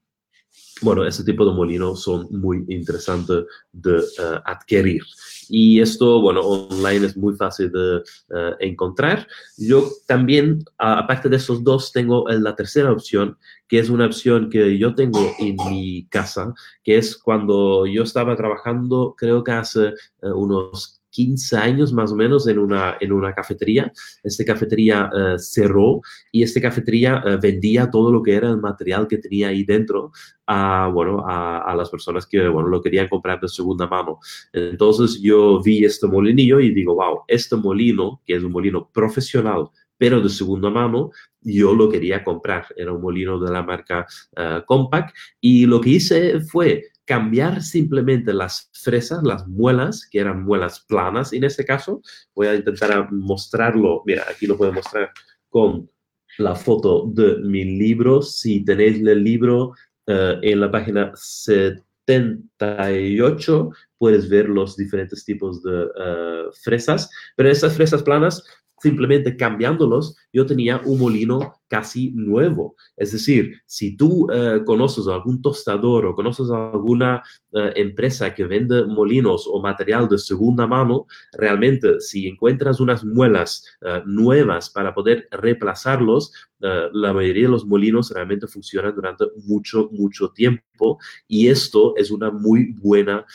bueno, 0.82 1.06
ese 1.06 1.24
tipo 1.24 1.46
de 1.46 1.54
molinos 1.54 2.04
son 2.04 2.28
muy 2.32 2.66
interesantes 2.68 3.46
de 3.72 3.98
uh, 3.98 4.42
adquirir. 4.46 5.04
Y 5.50 5.82
esto, 5.82 6.22
bueno, 6.22 6.42
online 6.42 7.08
es 7.08 7.18
muy 7.18 7.36
fácil 7.36 7.72
de 7.72 7.98
uh, 7.98 8.56
encontrar. 8.60 9.28
Yo 9.58 9.90
también, 10.06 10.64
aparte 10.78 11.28
de 11.28 11.38
esos 11.38 11.64
dos, 11.64 11.92
tengo 11.92 12.26
la 12.30 12.56
tercera 12.56 12.92
opción, 12.92 13.38
que 13.68 13.80
es 13.80 13.90
una 13.90 14.06
opción 14.06 14.50
que 14.50 14.78
yo 14.78 14.94
tengo 14.94 15.20
en 15.40 15.56
mi 15.70 16.08
casa, 16.10 16.54
que 16.84 16.98
es 16.98 17.18
cuando 17.18 17.86
yo 17.86 18.04
estaba 18.04 18.36
trabajando, 18.36 19.16
creo 19.18 19.44
que 19.44 19.52
hace 19.52 19.94
uh, 20.22 20.34
unos 20.34 20.99
15 21.12 21.58
años 21.58 21.94
más 21.94 22.12
o 22.12 22.16
menos 22.16 22.48
en 22.48 22.60
una, 22.60 22.98
en 23.00 23.12
una 23.12 23.34
cafetería. 23.34 23.92
Esta 24.24 24.46
cafetería 24.46 25.10
eh, 25.16 25.40
cerró 25.40 26.02
y 26.32 26.44
esta 26.44 26.62
cafetería 26.62 27.24
eh, 27.26 27.38
vendía 27.42 27.90
todo 27.90 28.12
lo 28.12 28.22
que 28.22 28.36
era 28.36 28.50
el 28.50 28.58
material 28.58 29.08
que 29.08 29.18
tenía 29.18 29.50
ahí 29.50 29.64
dentro 29.64 30.12
a, 30.48 30.90
bueno, 30.92 31.24
a, 31.28 31.76
las 31.76 31.90
personas 31.90 32.26
que 32.26 32.48
bueno, 32.48 32.70
lo 32.70 32.82
querían 32.82 33.08
comprar 33.08 33.40
de 33.40 33.48
segunda 33.48 33.88
mano. 33.88 34.20
Entonces 34.52 35.22
yo 35.22 35.62
vi 35.62 35.86
este 35.86 36.08
molinillo 36.08 36.60
y 36.60 36.74
digo, 36.74 36.96
wow, 36.96 37.22
este 37.28 37.56
molino, 37.56 38.22
que 38.26 38.36
es 38.36 38.44
un 38.44 38.52
molino 38.52 38.90
profesional, 38.92 39.70
pero 40.00 40.22
de 40.22 40.30
segunda 40.30 40.70
mano, 40.70 41.12
yo 41.42 41.76
lo 41.76 41.90
quería 41.90 42.24
comprar. 42.24 42.66
Era 42.76 42.94
un 42.94 43.02
molino 43.02 43.38
de 43.38 43.52
la 43.52 43.62
marca 43.62 44.08
uh, 44.38 44.66
Compaq 44.66 45.14
y 45.40 45.66
lo 45.66 45.82
que 45.82 45.92
hice 45.92 46.40
fue 46.40 46.86
cambiar 47.10 47.62
simplemente 47.64 48.32
las 48.32 48.70
fresas, 48.72 49.24
las 49.24 49.48
muelas, 49.48 50.08
que 50.08 50.20
eran 50.20 50.44
muelas 50.44 50.82
planas 50.82 51.34
en 51.34 51.44
este 51.44 51.66
caso. 51.66 52.04
Voy 52.36 52.46
a 52.46 52.54
intentar 52.54 53.12
mostrarlo. 53.12 54.04
Mira, 54.06 54.26
aquí 54.30 54.46
lo 54.46 54.56
puedo 54.56 54.72
mostrar 54.72 55.10
con 55.50 55.90
la 56.38 56.54
foto 56.54 57.10
de 57.12 57.38
mi 57.38 57.66
libro. 57.66 58.22
Si 58.22 58.64
tenéis 58.64 58.98
el 58.98 59.24
libro 59.24 59.70
uh, 60.06 60.38
en 60.44 60.60
la 60.60 60.70
página 60.70 61.12
78, 61.16 63.72
puedes 63.98 64.30
ver 64.30 64.48
los 64.48 64.78
diferentes 64.78 65.26
tipos 65.26 65.64
de 65.64 65.86
uh, 65.86 66.52
fresas. 66.62 67.10
Pero 67.36 67.50
estas 67.50 67.74
fresas 67.74 68.04
planas 68.04 68.44
simplemente 68.80 69.36
cambiándolos, 69.36 70.16
yo 70.32 70.46
tenía 70.46 70.80
un 70.86 71.00
molino 71.00 71.59
casi 71.70 72.12
nuevo. 72.12 72.76
Es 72.98 73.14
decir, 73.14 73.62
si 73.66 73.96
tú 73.96 74.26
uh, 74.26 74.66
conoces 74.66 75.08
algún 75.08 75.42
tostador 75.42 76.06
o 76.06 76.16
conoces 76.16 76.50
alguna 76.50 77.24
uh, 77.52 77.72
empresa 77.76 78.34
que 78.34 78.46
vende 78.46 78.86
molinos 78.86 79.48
o 79.48 79.62
material 79.62 80.08
de 80.08 80.18
segunda 80.18 80.68
mano, 80.68 81.08
realmente 81.34 82.00
si 82.00 82.28
encuentras 82.28 82.80
unas 82.80 83.04
muelas 83.04 83.66
uh, 83.82 84.08
nuevas 84.08 84.70
para 84.70 84.94
poder 84.94 85.28
reemplazarlos, 85.32 86.34
la 86.62 87.14
mayoría 87.14 87.44
de 87.44 87.52
los 87.52 87.66
molinos 87.66 88.12
realmente 88.12 88.46
funcionan 88.46 88.94
durante 88.94 89.24
mucho, 89.46 89.88
mucho 89.94 90.28
tiempo 90.32 91.00
y 91.26 91.48
esto 91.48 91.94
es 91.96 92.12
una 92.12 92.32
muy 92.32 92.74
buena 92.74 93.26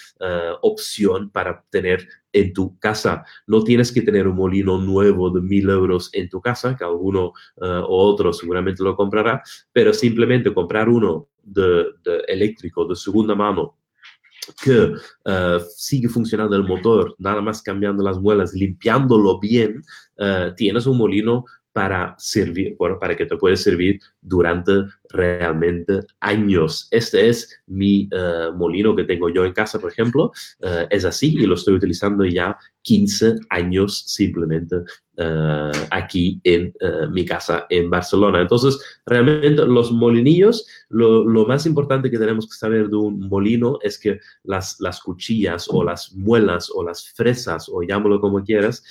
opción 0.60 1.30
para 1.30 1.64
tener 1.70 2.06
en 2.34 2.52
tu 2.52 2.78
casa. 2.78 3.24
No 3.46 3.62
tienes 3.62 3.90
que 3.92 4.02
tener 4.02 4.28
un 4.28 4.36
molino 4.36 4.76
nuevo 4.78 5.30
de 5.30 5.40
mil 5.40 5.70
euros 5.70 6.10
en 6.12 6.28
tu 6.28 6.40
casa, 6.42 6.76
que 6.76 6.84
alguno 6.84 7.28
uh, 7.56 7.84
o 7.86 8.12
otro 8.12 8.32
seguramente 8.32 8.82
lo 8.82 8.94
comprará, 8.94 9.42
pero 9.72 9.94
simplemente 9.94 10.52
comprar 10.52 10.88
uno 10.88 11.28
de, 11.42 11.86
de 12.04 12.18
eléctrico 12.28 12.84
de 12.86 12.96
segunda 12.96 13.34
mano 13.34 13.78
que 14.62 14.92
uh, 15.24 15.60
sigue 15.76 16.08
funcionando 16.08 16.56
el 16.56 16.64
motor, 16.64 17.14
nada 17.18 17.40
más 17.40 17.62
cambiando 17.62 18.02
las 18.02 18.18
muelas, 18.18 18.52
limpiándolo 18.54 19.38
bien, 19.40 19.82
uh, 20.18 20.54
tienes 20.54 20.86
un 20.86 20.98
molino 20.98 21.44
para 21.72 22.14
servir, 22.18 22.76
bueno, 22.78 22.98
para 23.00 23.16
que 23.16 23.26
te 23.26 23.36
pueda 23.36 23.56
servir 23.56 24.00
durante 24.20 24.84
realmente 25.14 26.00
años. 26.20 26.88
Este 26.90 27.28
es 27.28 27.62
mi 27.66 28.08
uh, 28.12 28.52
molino 28.54 28.94
que 28.94 29.04
tengo 29.04 29.28
yo 29.28 29.44
en 29.44 29.52
casa, 29.52 29.78
por 29.78 29.90
ejemplo. 29.90 30.32
Uh, 30.60 30.86
es 30.90 31.04
así 31.04 31.34
y 31.34 31.46
lo 31.46 31.54
estoy 31.54 31.74
utilizando 31.74 32.24
ya 32.24 32.56
15 32.82 33.36
años 33.48 34.04
simplemente 34.06 34.76
uh, 34.76 35.70
aquí 35.90 36.40
en 36.44 36.74
mi 37.12 37.24
casa 37.24 37.66
en 37.70 37.88
Barcelona. 37.88 38.42
Entonces, 38.42 38.78
realmente 39.06 39.64
los 39.66 39.90
molinillos, 39.92 40.66
lo, 40.90 41.24
lo, 41.24 41.46
más 41.46 41.64
importante 41.64 42.10
que 42.10 42.18
tenemos 42.18 42.46
que 42.46 42.56
saber 42.56 42.88
de 42.88 42.96
un 42.96 43.20
molino 43.28 43.78
es 43.82 43.98
que 43.98 44.18
las, 44.42 44.76
las 44.80 45.00
cuchillas 45.00 45.66
o 45.70 45.84
las 45.84 46.12
muelas 46.14 46.70
o 46.74 46.84
las 46.84 47.08
fresas, 47.12 47.68
o 47.70 47.82
llámalo 47.82 48.20
como 48.20 48.42
quieras, 48.42 48.82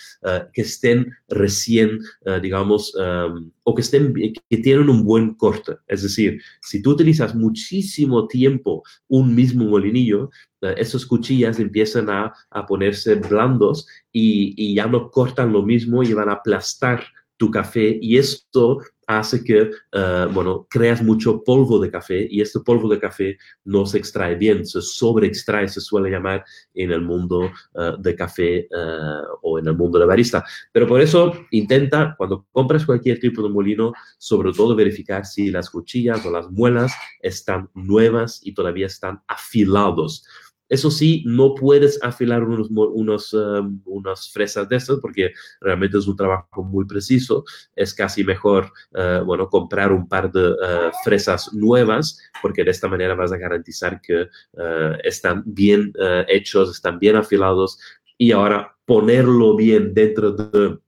que 0.53 0.61
estén 0.61 1.11
recién, 1.27 1.99
digamos, 2.41 2.95
um, 2.95 3.51
o 3.63 3.73
que, 3.73 3.81
estén, 3.81 4.13
que 4.13 4.57
tienen 4.57 4.89
un 4.89 5.03
buen 5.03 5.33
corte. 5.35 5.77
Es 5.87 6.03
decir, 6.03 6.41
si 6.61 6.81
tú 6.81 6.91
utilizas 6.91 7.33
muchísimo 7.35 8.27
tiempo 8.27 8.83
un 9.07 9.33
mismo 9.33 9.65
molinillo, 9.65 10.29
eh, 10.61 10.75
esas 10.77 11.05
cuchillas 11.05 11.59
empiezan 11.59 12.09
a, 12.09 12.33
a 12.49 12.65
ponerse 12.65 13.15
blandos 13.15 13.87
y, 14.11 14.53
y, 14.57 14.75
ya 14.75 14.87
no 14.87 15.09
cortan 15.09 15.53
lo 15.53 15.63
mismo 15.63 16.03
y 16.03 16.13
van 16.13 16.29
a 16.29 16.33
aplastar 16.33 17.03
tu 17.37 17.49
café 17.51 17.97
y 18.01 18.17
esto 18.17 18.79
hace 19.07 19.43
que, 19.43 19.61
uh, 19.61 20.31
bueno, 20.31 20.67
creas 20.69 21.01
mucho 21.01 21.43
polvo 21.43 21.79
de 21.79 21.91
café 21.91 22.27
y 22.29 22.41
este 22.41 22.59
polvo 22.59 22.87
de 22.89 22.99
café 22.99 23.37
no 23.65 23.85
se 23.85 23.97
extrae 23.97 24.35
bien, 24.35 24.65
se 24.65 24.81
sobreextrae, 24.81 25.67
se 25.67 25.81
suele 25.81 26.09
llamar 26.09 26.43
en 26.73 26.91
el 26.91 27.01
mundo 27.01 27.51
uh, 27.73 27.97
de 28.01 28.15
café 28.15 28.67
uh, 28.71 29.37
o 29.41 29.59
en 29.59 29.67
el 29.67 29.75
mundo 29.75 29.99
de 29.99 30.05
barista. 30.05 30.43
Pero 30.71 30.87
por 30.87 31.01
eso 31.01 31.33
intenta, 31.51 32.15
cuando 32.17 32.45
compras 32.51 32.85
cualquier 32.85 33.19
tipo 33.19 33.41
de 33.41 33.49
molino, 33.49 33.93
sobre 34.17 34.51
todo 34.51 34.75
verificar 34.75 35.25
si 35.25 35.51
las 35.51 35.69
cuchillas 35.69 36.25
o 36.25 36.31
las 36.31 36.49
muelas 36.49 36.93
están 37.21 37.69
nuevas 37.73 38.39
y 38.43 38.53
todavía 38.53 38.87
están 38.87 39.21
afilados. 39.27 40.25
Eso 40.69 40.89
sí, 40.89 41.23
no 41.25 41.55
puedes 41.55 42.01
afilar 42.01 42.43
unos, 42.43 42.69
unos, 42.71 43.33
um, 43.33 43.81
unas 43.85 44.31
fresas 44.31 44.67
de 44.69 44.77
estas 44.77 44.99
porque 44.99 45.31
realmente 45.61 45.97
es 45.97 46.07
un 46.07 46.15
trabajo 46.15 46.63
muy 46.63 46.85
preciso. 46.85 47.43
Es 47.75 47.93
casi 47.93 48.23
mejor, 48.23 48.71
uh, 48.91 49.23
bueno, 49.25 49.49
comprar 49.49 49.91
un 49.91 50.07
par 50.07 50.31
de 50.31 50.49
uh, 50.49 50.91
fresas 51.03 51.53
nuevas 51.53 52.17
porque 52.41 52.63
de 52.63 52.71
esta 52.71 52.87
manera 52.87 53.13
vas 53.13 53.31
a 53.31 53.37
garantizar 53.37 54.01
que 54.01 54.23
uh, 54.23 54.97
están 55.03 55.43
bien 55.45 55.93
hechos, 56.27 56.71
están 56.71 56.97
bien 56.97 57.17
afilados 57.17 57.77
y 58.17 58.31
ahora 58.31 58.75
ponerlo 58.85 59.55
bien 59.55 59.93
dentro 59.93 60.31
de 60.31 60.79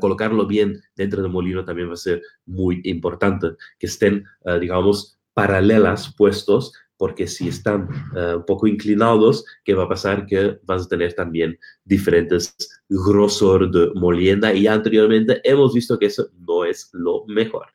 colocarlo 0.00 0.46
bien 0.46 0.80
dentro 0.94 1.20
del 1.20 1.32
molino 1.32 1.64
también 1.64 1.88
va 1.88 1.94
a 1.94 1.96
ser 1.96 2.22
muy 2.46 2.80
importante, 2.84 3.48
que 3.76 3.86
estén, 3.86 4.24
digamos, 4.60 5.18
paralelas 5.34 6.14
puestos 6.16 6.72
porque 6.96 7.26
si 7.26 7.48
están 7.48 7.88
uh, 8.14 8.36
un 8.36 8.44
poco 8.44 8.66
inclinados, 8.66 9.44
¿qué 9.64 9.74
va 9.74 9.84
a 9.84 9.88
pasar? 9.88 10.26
Que 10.26 10.58
vas 10.64 10.86
a 10.86 10.88
tener 10.88 11.14
también 11.14 11.58
diferentes 11.84 12.56
grosor 12.88 13.70
de 13.70 13.90
molienda 13.94 14.52
y 14.52 14.66
anteriormente 14.66 15.40
hemos 15.44 15.74
visto 15.74 15.98
que 15.98 16.06
eso 16.06 16.28
no 16.38 16.64
es 16.64 16.90
lo 16.92 17.24
mejor. 17.26 17.66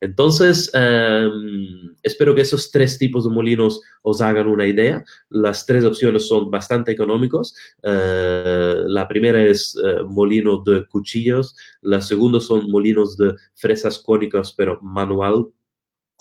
Entonces, 0.00 0.70
um, 0.74 1.94
espero 2.02 2.34
que 2.34 2.42
esos 2.42 2.70
tres 2.70 2.98
tipos 2.98 3.24
de 3.24 3.30
molinos 3.30 3.80
os 4.02 4.20
hagan 4.20 4.46
una 4.46 4.66
idea. 4.66 5.04
Las 5.28 5.66
tres 5.66 5.84
opciones 5.84 6.28
son 6.28 6.50
bastante 6.50 6.92
económicos. 6.92 7.54
Uh, 7.82 8.86
la 8.86 9.08
primera 9.08 9.42
es 9.42 9.74
uh, 9.74 10.06
molino 10.06 10.62
de 10.64 10.86
cuchillos, 10.86 11.56
la 11.80 12.00
segunda 12.00 12.40
son 12.40 12.70
molinos 12.70 13.16
de 13.16 13.34
fresas 13.54 13.98
cónicas 13.98 14.52
pero 14.52 14.78
manual 14.82 15.48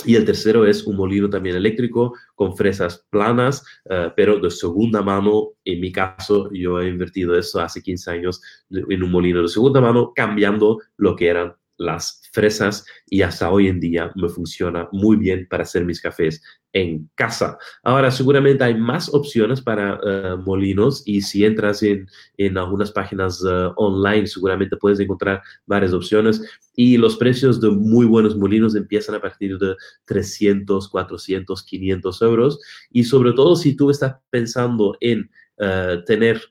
y 0.05 0.15
el 0.15 0.25
tercero 0.25 0.65
es 0.65 0.85
un 0.85 0.95
molino 0.95 1.29
también 1.29 1.55
eléctrico 1.55 2.13
con 2.35 2.55
fresas 2.55 3.05
planas, 3.09 3.63
uh, 3.85 4.11
pero 4.15 4.39
de 4.39 4.51
segunda 4.51 5.01
mano. 5.01 5.53
En 5.65 5.81
mi 5.81 5.91
caso, 5.91 6.49
yo 6.53 6.79
he 6.79 6.87
invertido 6.87 7.37
eso 7.37 7.59
hace 7.59 7.81
15 7.81 8.11
años 8.11 8.41
en 8.69 9.03
un 9.03 9.11
molino 9.11 9.41
de 9.41 9.47
segunda 9.47 9.81
mano, 9.81 10.13
cambiando 10.15 10.79
lo 10.97 11.15
que 11.15 11.27
eran 11.27 11.55
las 11.77 12.21
fresas 12.31 12.85
y 13.07 13.21
hasta 13.21 13.49
hoy 13.49 13.67
en 13.67 13.79
día 13.79 14.11
me 14.15 14.29
funciona 14.29 14.87
muy 14.91 15.17
bien 15.17 15.47
para 15.49 15.63
hacer 15.63 15.85
mis 15.85 16.01
cafés 16.01 16.41
en 16.73 17.09
casa. 17.15 17.57
Ahora, 17.83 18.11
seguramente 18.11 18.63
hay 18.63 18.75
más 18.75 19.13
opciones 19.13 19.61
para 19.61 19.95
uh, 19.95 20.37
molinos 20.37 21.01
y 21.05 21.21
si 21.21 21.45
entras 21.45 21.81
en, 21.81 22.07
en 22.37 22.57
algunas 22.57 22.91
páginas 22.91 23.41
uh, 23.43 23.73
online, 23.75 24.27
seguramente 24.27 24.77
puedes 24.77 24.99
encontrar 24.99 25.41
varias 25.65 25.93
opciones 25.93 26.41
y 26.75 26.97
los 26.97 27.17
precios 27.17 27.59
de 27.61 27.69
muy 27.69 28.05
buenos 28.05 28.35
molinos 28.35 28.75
empiezan 28.75 29.15
a 29.15 29.21
partir 29.21 29.57
de 29.57 29.75
300, 30.05 30.89
400, 30.89 31.63
500 31.63 32.21
euros 32.21 32.59
y 32.91 33.03
sobre 33.03 33.33
todo 33.33 33.55
si 33.55 33.75
tú 33.75 33.89
estás 33.89 34.15
pensando 34.29 34.95
en 34.99 35.29
uh, 35.57 36.03
tener 36.05 36.41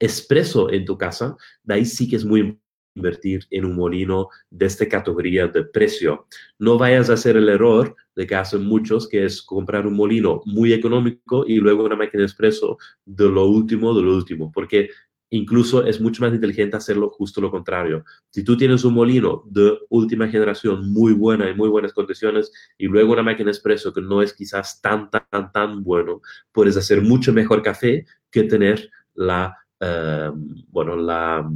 expreso 0.00 0.70
en 0.70 0.84
tu 0.84 0.96
casa, 0.96 1.36
de 1.64 1.74
ahí 1.74 1.84
sí 1.84 2.08
que 2.08 2.16
es 2.16 2.24
muy 2.24 2.58
invertir 2.98 3.46
en 3.50 3.64
un 3.64 3.74
molino 3.74 4.28
de 4.50 4.66
esta 4.66 4.86
categoría 4.86 5.48
de 5.48 5.64
precio. 5.64 6.26
No 6.58 6.76
vayas 6.76 7.08
a 7.08 7.14
hacer 7.14 7.36
el 7.36 7.48
error 7.48 7.96
de 8.14 8.26
que 8.26 8.34
hacen 8.34 8.64
muchos, 8.64 9.08
que 9.08 9.24
es 9.24 9.40
comprar 9.40 9.86
un 9.86 9.94
molino 9.94 10.42
muy 10.44 10.72
económico 10.72 11.44
y 11.46 11.56
luego 11.56 11.84
una 11.84 11.96
máquina 11.96 12.20
de 12.20 12.26
expreso 12.26 12.76
de 13.04 13.28
lo 13.28 13.46
último, 13.46 13.94
de 13.94 14.02
lo 14.02 14.14
último, 14.14 14.52
porque 14.52 14.90
incluso 15.30 15.84
es 15.84 16.00
mucho 16.00 16.22
más 16.22 16.32
inteligente 16.32 16.76
hacerlo 16.76 17.10
justo 17.10 17.40
lo 17.40 17.50
contrario. 17.50 18.04
Si 18.30 18.42
tú 18.42 18.56
tienes 18.56 18.84
un 18.84 18.94
molino 18.94 19.42
de 19.46 19.78
última 19.90 20.28
generación 20.28 20.90
muy 20.92 21.12
buena, 21.12 21.48
en 21.48 21.56
muy 21.56 21.68
buenas 21.68 21.92
condiciones, 21.92 22.50
y 22.78 22.86
luego 22.86 23.12
una 23.12 23.22
máquina 23.22 23.50
expreso 23.50 23.92
que 23.92 24.00
no 24.00 24.22
es 24.22 24.32
quizás 24.32 24.80
tan, 24.80 25.10
tan, 25.10 25.52
tan 25.52 25.82
bueno, 25.82 26.20
puedes 26.52 26.76
hacer 26.76 27.02
mucho 27.02 27.32
mejor 27.32 27.62
café 27.62 28.06
que 28.30 28.44
tener 28.44 28.90
la, 29.14 29.56
uh, 29.80 30.32
bueno, 30.68 30.96
la 30.96 31.50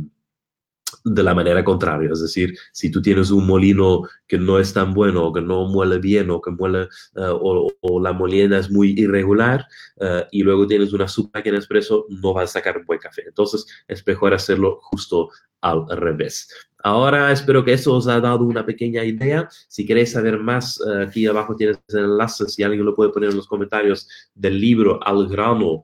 de 1.04 1.22
la 1.22 1.34
manera 1.34 1.64
contraria, 1.64 2.10
es 2.12 2.20
decir, 2.20 2.56
si 2.72 2.90
tú 2.90 3.02
tienes 3.02 3.30
un 3.30 3.46
molino 3.46 4.02
que 4.26 4.38
no 4.38 4.58
es 4.58 4.72
tan 4.72 4.94
bueno 4.94 5.32
que 5.32 5.40
no 5.40 5.66
muele 5.66 5.98
bien 5.98 6.30
o 6.30 6.40
que 6.40 6.50
muele 6.50 6.82
eh, 6.82 6.88
o, 7.16 8.00
la 8.00 8.12
molienda 8.12 8.58
es 8.58 8.70
muy 8.70 8.94
irregular 8.96 9.66
eh, 10.00 10.26
y 10.30 10.42
luego 10.42 10.66
tienes 10.66 10.92
una 10.92 11.08
submáquina 11.08 11.56
expreso, 11.56 12.06
no 12.08 12.32
vas 12.34 12.50
a 12.50 12.52
sacar 12.54 12.84
buen 12.84 12.98
café. 12.98 13.22
Entonces 13.26 13.66
es 13.88 14.06
mejor 14.06 14.34
hacerlo 14.34 14.78
justo 14.82 15.30
al 15.60 15.86
revés. 15.88 16.48
Ahora 16.84 17.30
espero 17.30 17.64
que 17.64 17.74
eso 17.74 17.94
os 17.94 18.08
ha 18.08 18.20
dado 18.20 18.44
una 18.44 18.66
pequeña 18.66 19.04
idea. 19.04 19.48
Si 19.68 19.86
queréis 19.86 20.12
saber 20.12 20.38
más, 20.38 20.80
eh, 20.80 21.04
aquí 21.06 21.26
abajo 21.26 21.54
tienes 21.54 21.78
el 21.88 21.98
enlace, 21.98 22.48
si 22.48 22.64
alguien 22.64 22.84
lo 22.84 22.96
puede 22.96 23.10
poner 23.10 23.30
en 23.30 23.36
los 23.36 23.46
comentarios, 23.46 24.08
del 24.34 24.60
libro 24.60 24.98
Al 25.06 25.28
grano 25.28 25.82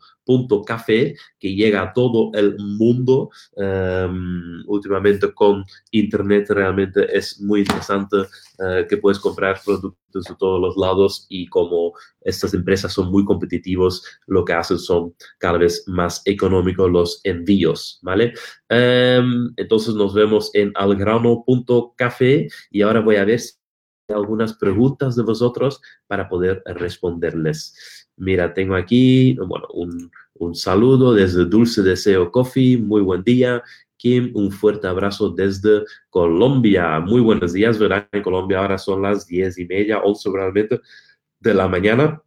café 0.66 1.14
que 1.38 1.54
llega 1.54 1.82
a 1.82 1.92
todo 1.92 2.30
el 2.34 2.56
mundo. 2.58 3.30
Em, 3.56 4.62
últimamente 4.66 5.32
con 5.32 5.64
Internet 5.90 6.50
realmente 6.50 7.06
es 7.16 7.40
muy 7.40 7.60
interesante 7.60 8.16
eh, 8.58 8.86
que 8.88 8.96
puedes 8.96 9.18
comprar 9.18 9.60
productos 9.64 10.24
de 10.24 10.34
todos 10.38 10.60
los 10.60 10.76
lados 10.76 11.26
y 11.28 11.46
como 11.46 11.92
estas 12.22 12.54
empresas 12.54 12.92
son 12.92 13.10
muy 13.10 13.24
competitivos, 13.24 14.02
lo 14.26 14.44
que 14.44 14.52
hacen 14.52 14.78
son 14.78 15.14
cada 15.38 15.58
vez 15.58 15.84
más 15.86 16.22
económicos 16.24 16.90
los 16.90 17.20
envíos, 17.24 17.98
¿vale? 18.02 18.32
Em, 18.68 19.52
entonces 19.56 19.94
nos 19.94 20.14
vemos 20.14 20.50
en 20.54 20.72
algrano.café 20.74 22.48
y 22.70 22.82
ahora 22.82 23.00
voy 23.00 23.16
a 23.16 23.24
ver 23.24 23.40
si 23.40 23.57
algunas 24.14 24.54
preguntas 24.54 25.16
de 25.16 25.22
vosotros 25.22 25.80
para 26.06 26.28
poder 26.28 26.62
responderles. 26.66 28.08
Mira, 28.16 28.52
tengo 28.54 28.74
aquí, 28.74 29.34
bueno, 29.34 29.66
un, 29.74 30.10
un 30.34 30.54
saludo 30.54 31.12
desde 31.12 31.44
Dulce 31.44 31.82
Deseo 31.82 32.30
Coffee, 32.30 32.78
muy 32.78 33.02
buen 33.02 33.22
día. 33.22 33.62
Kim, 33.96 34.30
un 34.34 34.50
fuerte 34.50 34.86
abrazo 34.86 35.30
desde 35.30 35.82
Colombia. 36.08 37.00
Muy 37.00 37.20
buenos 37.20 37.52
días, 37.52 37.78
¿verdad? 37.78 38.08
En 38.12 38.22
Colombia 38.22 38.60
ahora 38.60 38.78
son 38.78 39.02
las 39.02 39.26
diez 39.26 39.58
y 39.58 39.66
media, 39.66 40.00
once 40.00 40.30
realmente 40.32 40.80
de 41.40 41.54
la 41.54 41.68
mañana 41.68 42.22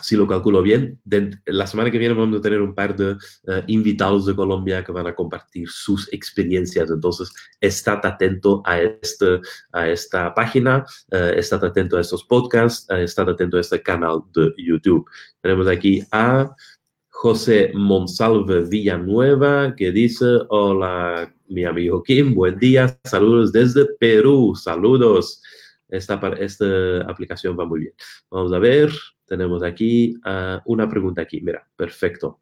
si 0.00 0.16
lo 0.16 0.26
calculo 0.26 0.62
bien, 0.62 1.00
la 1.46 1.66
semana 1.66 1.90
que 1.90 1.98
viene 1.98 2.14
vamos 2.14 2.38
a 2.38 2.42
tener 2.42 2.60
un 2.60 2.74
par 2.74 2.96
de 2.96 3.12
eh, 3.46 3.64
invitados 3.66 4.26
de 4.26 4.34
Colombia 4.34 4.84
que 4.84 4.92
van 4.92 5.06
a 5.06 5.14
compartir 5.14 5.68
sus 5.68 6.12
experiencias. 6.12 6.90
Entonces, 6.90 7.32
estad 7.60 8.04
atento 8.04 8.62
a, 8.64 8.80
este, 8.80 9.40
a 9.72 9.88
esta 9.88 10.34
página, 10.34 10.84
uh, 11.12 11.36
estad 11.36 11.64
atento 11.64 11.96
a 11.96 12.00
estos 12.00 12.24
podcasts, 12.24 12.86
uh, 12.90 12.96
estad 12.96 13.28
atento 13.28 13.56
a 13.56 13.60
este 13.60 13.82
canal 13.82 14.20
de 14.34 14.52
YouTube. 14.56 15.04
Tenemos 15.40 15.68
aquí 15.68 16.02
a 16.10 16.54
José 17.10 17.70
Monsalve 17.74 18.62
Villanueva 18.62 19.74
que 19.76 19.92
dice, 19.92 20.24
hola, 20.48 21.32
mi 21.48 21.64
amigo 21.64 22.02
Kim, 22.02 22.34
buen 22.34 22.58
día, 22.58 22.98
saludos 23.04 23.52
desde 23.52 23.86
Perú, 24.00 24.54
saludos. 24.56 25.40
Esta, 25.92 26.18
esta 26.40 27.02
aplicación 27.02 27.54
va 27.58 27.66
muy 27.66 27.80
bien. 27.80 27.92
Vamos 28.30 28.52
a 28.52 28.58
ver, 28.58 28.90
tenemos 29.26 29.62
aquí 29.62 30.16
uh, 30.24 30.58
una 30.64 30.88
pregunta 30.88 31.20
aquí. 31.20 31.42
Mira, 31.42 31.68
perfecto. 31.76 32.40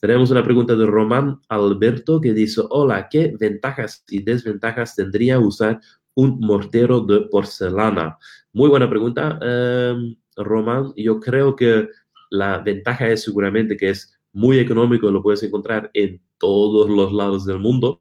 Tenemos 0.00 0.30
una 0.30 0.42
pregunta 0.42 0.74
de 0.74 0.86
Román 0.86 1.40
Alberto 1.48 2.20
que 2.20 2.32
dice, 2.32 2.62
hola, 2.70 3.08
¿qué 3.10 3.34
ventajas 3.38 4.02
y 4.08 4.22
desventajas 4.22 4.94
tendría 4.94 5.38
usar 5.38 5.78
un 6.14 6.40
mortero 6.40 7.00
de 7.00 7.20
porcelana? 7.30 8.16
Muy 8.52 8.70
buena 8.70 8.88
pregunta, 8.88 9.38
um, 9.42 10.16
Román. 10.36 10.92
Yo 10.96 11.20
creo 11.20 11.54
que 11.54 11.88
la 12.30 12.58
ventaja 12.58 13.08
es 13.08 13.24
seguramente 13.24 13.76
que 13.76 13.90
es 13.90 14.18
muy 14.32 14.58
económico, 14.58 15.10
lo 15.10 15.22
puedes 15.22 15.42
encontrar 15.42 15.90
en 15.92 16.22
todos 16.38 16.88
los 16.88 17.12
lados 17.12 17.44
del 17.44 17.58
mundo. 17.58 18.00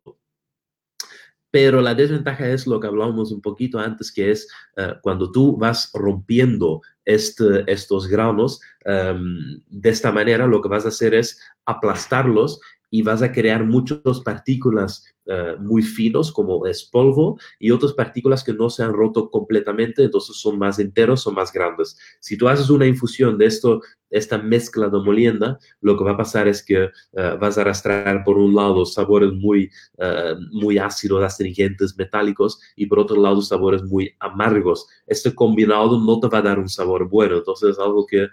Pero 1.56 1.80
la 1.80 1.96
desventaja 1.96 2.50
es 2.50 2.68
lo 2.68 2.82
que 2.82 2.88
hablábamos 2.88 3.32
un 3.32 3.40
poquito 3.40 3.80
antes, 3.80 4.12
que 4.12 4.30
es 4.30 4.46
uh, 4.76 5.00
cuando 5.02 5.32
tú 5.32 5.56
vas 5.56 5.90
rompiendo 5.94 6.82
este, 7.06 7.64
estos 7.72 8.08
granos, 8.08 8.60
um, 8.86 9.62
de 9.70 9.90
esta 9.90 10.12
manera 10.12 10.48
lo 10.48 10.62
que 10.62 10.68
vas 10.68 10.84
a 10.84 10.90
hacer 10.90 11.14
es 11.14 11.40
aplastarlos 11.66 12.60
y 12.92 13.04
vas 13.04 13.22
a 13.22 13.32
crear 13.32 13.64
muchas 13.64 14.20
partículas 14.26 15.06
uh, 15.28 15.62
muy 15.62 15.82
finos 15.82 16.32
como 16.32 16.66
es 16.66 16.84
polvo 16.84 17.40
y 17.60 17.72
otras 17.72 17.94
partículas 17.94 18.44
que 18.44 18.54
no 18.54 18.70
se 18.70 18.84
han 18.84 18.94
roto 18.94 19.30
completamente, 19.30 20.04
entonces 20.04 20.38
son 20.38 20.58
más 20.58 20.80
enteros, 20.80 21.22
son 21.22 21.36
más 21.36 21.52
grandes. 21.52 21.98
Si 22.20 22.38
tú 22.38 22.48
haces 22.48 22.70
una 22.70 22.86
infusión 22.86 23.38
de 23.38 23.46
esto 23.46 23.82
esta 24.10 24.38
mezcla 24.38 24.88
de 24.88 25.00
molienda, 25.00 25.60
lo 25.82 25.98
que 25.98 26.04
va 26.04 26.12
a 26.12 26.18
pasar 26.18 26.48
es 26.48 26.64
que 26.64 26.86
uh, 26.86 27.38
vas 27.40 27.58
a 27.58 27.62
arrastrar 27.62 28.24
por 28.24 28.38
un 28.38 28.56
lado 28.56 28.86
sabores 28.86 29.34
muy, 29.34 29.70
uh, 29.98 30.36
muy 30.52 30.78
ácidos, 30.78 31.24
astringentes, 31.24 31.98
metálicos, 31.98 32.60
y 32.76 32.86
por 32.86 33.00
otro 33.00 33.22
lado 33.22 33.42
sabores 33.42 33.84
muy 33.84 34.16
amargos. 34.20 34.88
Este 35.08 35.34
combinado 35.34 36.00
no 36.00 36.20
te 36.20 36.28
va 36.30 36.38
a 36.38 36.44
dar 36.44 36.60
un 36.60 36.70
sabor 36.70 37.10
bueno, 37.10 37.38
entonces 37.38 37.72
es 37.72 37.80
algo 37.80 38.06
que 38.06 38.28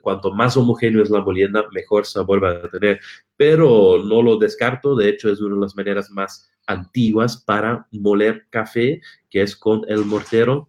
cuanto 0.00 0.32
más 0.32 0.56
homogéneo 0.56 1.00
es 1.00 1.10
la 1.10 1.20
molienda, 1.20 1.64
mejor 1.72 2.06
sabor 2.06 2.42
va 2.42 2.50
a 2.52 2.68
tener. 2.68 3.00
Pero 3.36 4.02
no 4.04 4.22
lo 4.22 4.36
descarto, 4.36 4.96
de 4.96 5.08
hecho 5.08 5.30
es 5.30 5.40
una 5.40 5.54
de 5.54 5.60
las 5.60 5.71
maneras 5.76 6.10
más 6.10 6.50
antiguas 6.66 7.36
para 7.36 7.86
moler 7.90 8.46
café, 8.50 9.00
que 9.30 9.42
es 9.42 9.56
con 9.56 9.82
el 9.88 10.04
mortero 10.04 10.68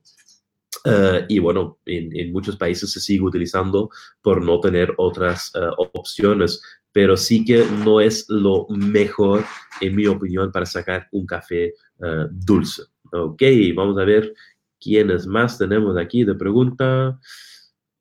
Uh, 0.86 1.24
y 1.30 1.40
bueno, 1.40 1.80
en, 1.86 2.14
en, 2.18 2.34
muchos 2.34 2.58
países 2.58 2.92
se 2.92 3.00
sigue 3.00 3.24
utilizando 3.24 3.90
por 4.22 4.44
no 4.44 4.60
tener 4.60 4.94
otras 4.98 5.54
uh, 5.56 5.82
opciones, 5.94 6.62
pero 6.92 7.16
sí 7.16 7.46
que 7.46 7.66
no 7.86 8.02
es 8.02 8.26
lo 8.28 8.68
mejor, 8.70 9.46
en 9.80 9.96
mi 9.96 10.08
opinión, 10.08 10.52
para 10.52 10.66
sacar 10.66 11.08
un 11.12 11.26
café 11.26 11.74
uh, 12.00 12.28
dulce. 12.30 12.84
Ok, 13.14 13.42
vamos 13.74 13.98
a 13.98 14.04
ver 14.04 14.34
quiénes 14.80 15.26
más 15.26 15.58
tenemos 15.58 15.96
aquí 15.98 16.26
de 16.26 16.36
pregunta. 16.36 17.18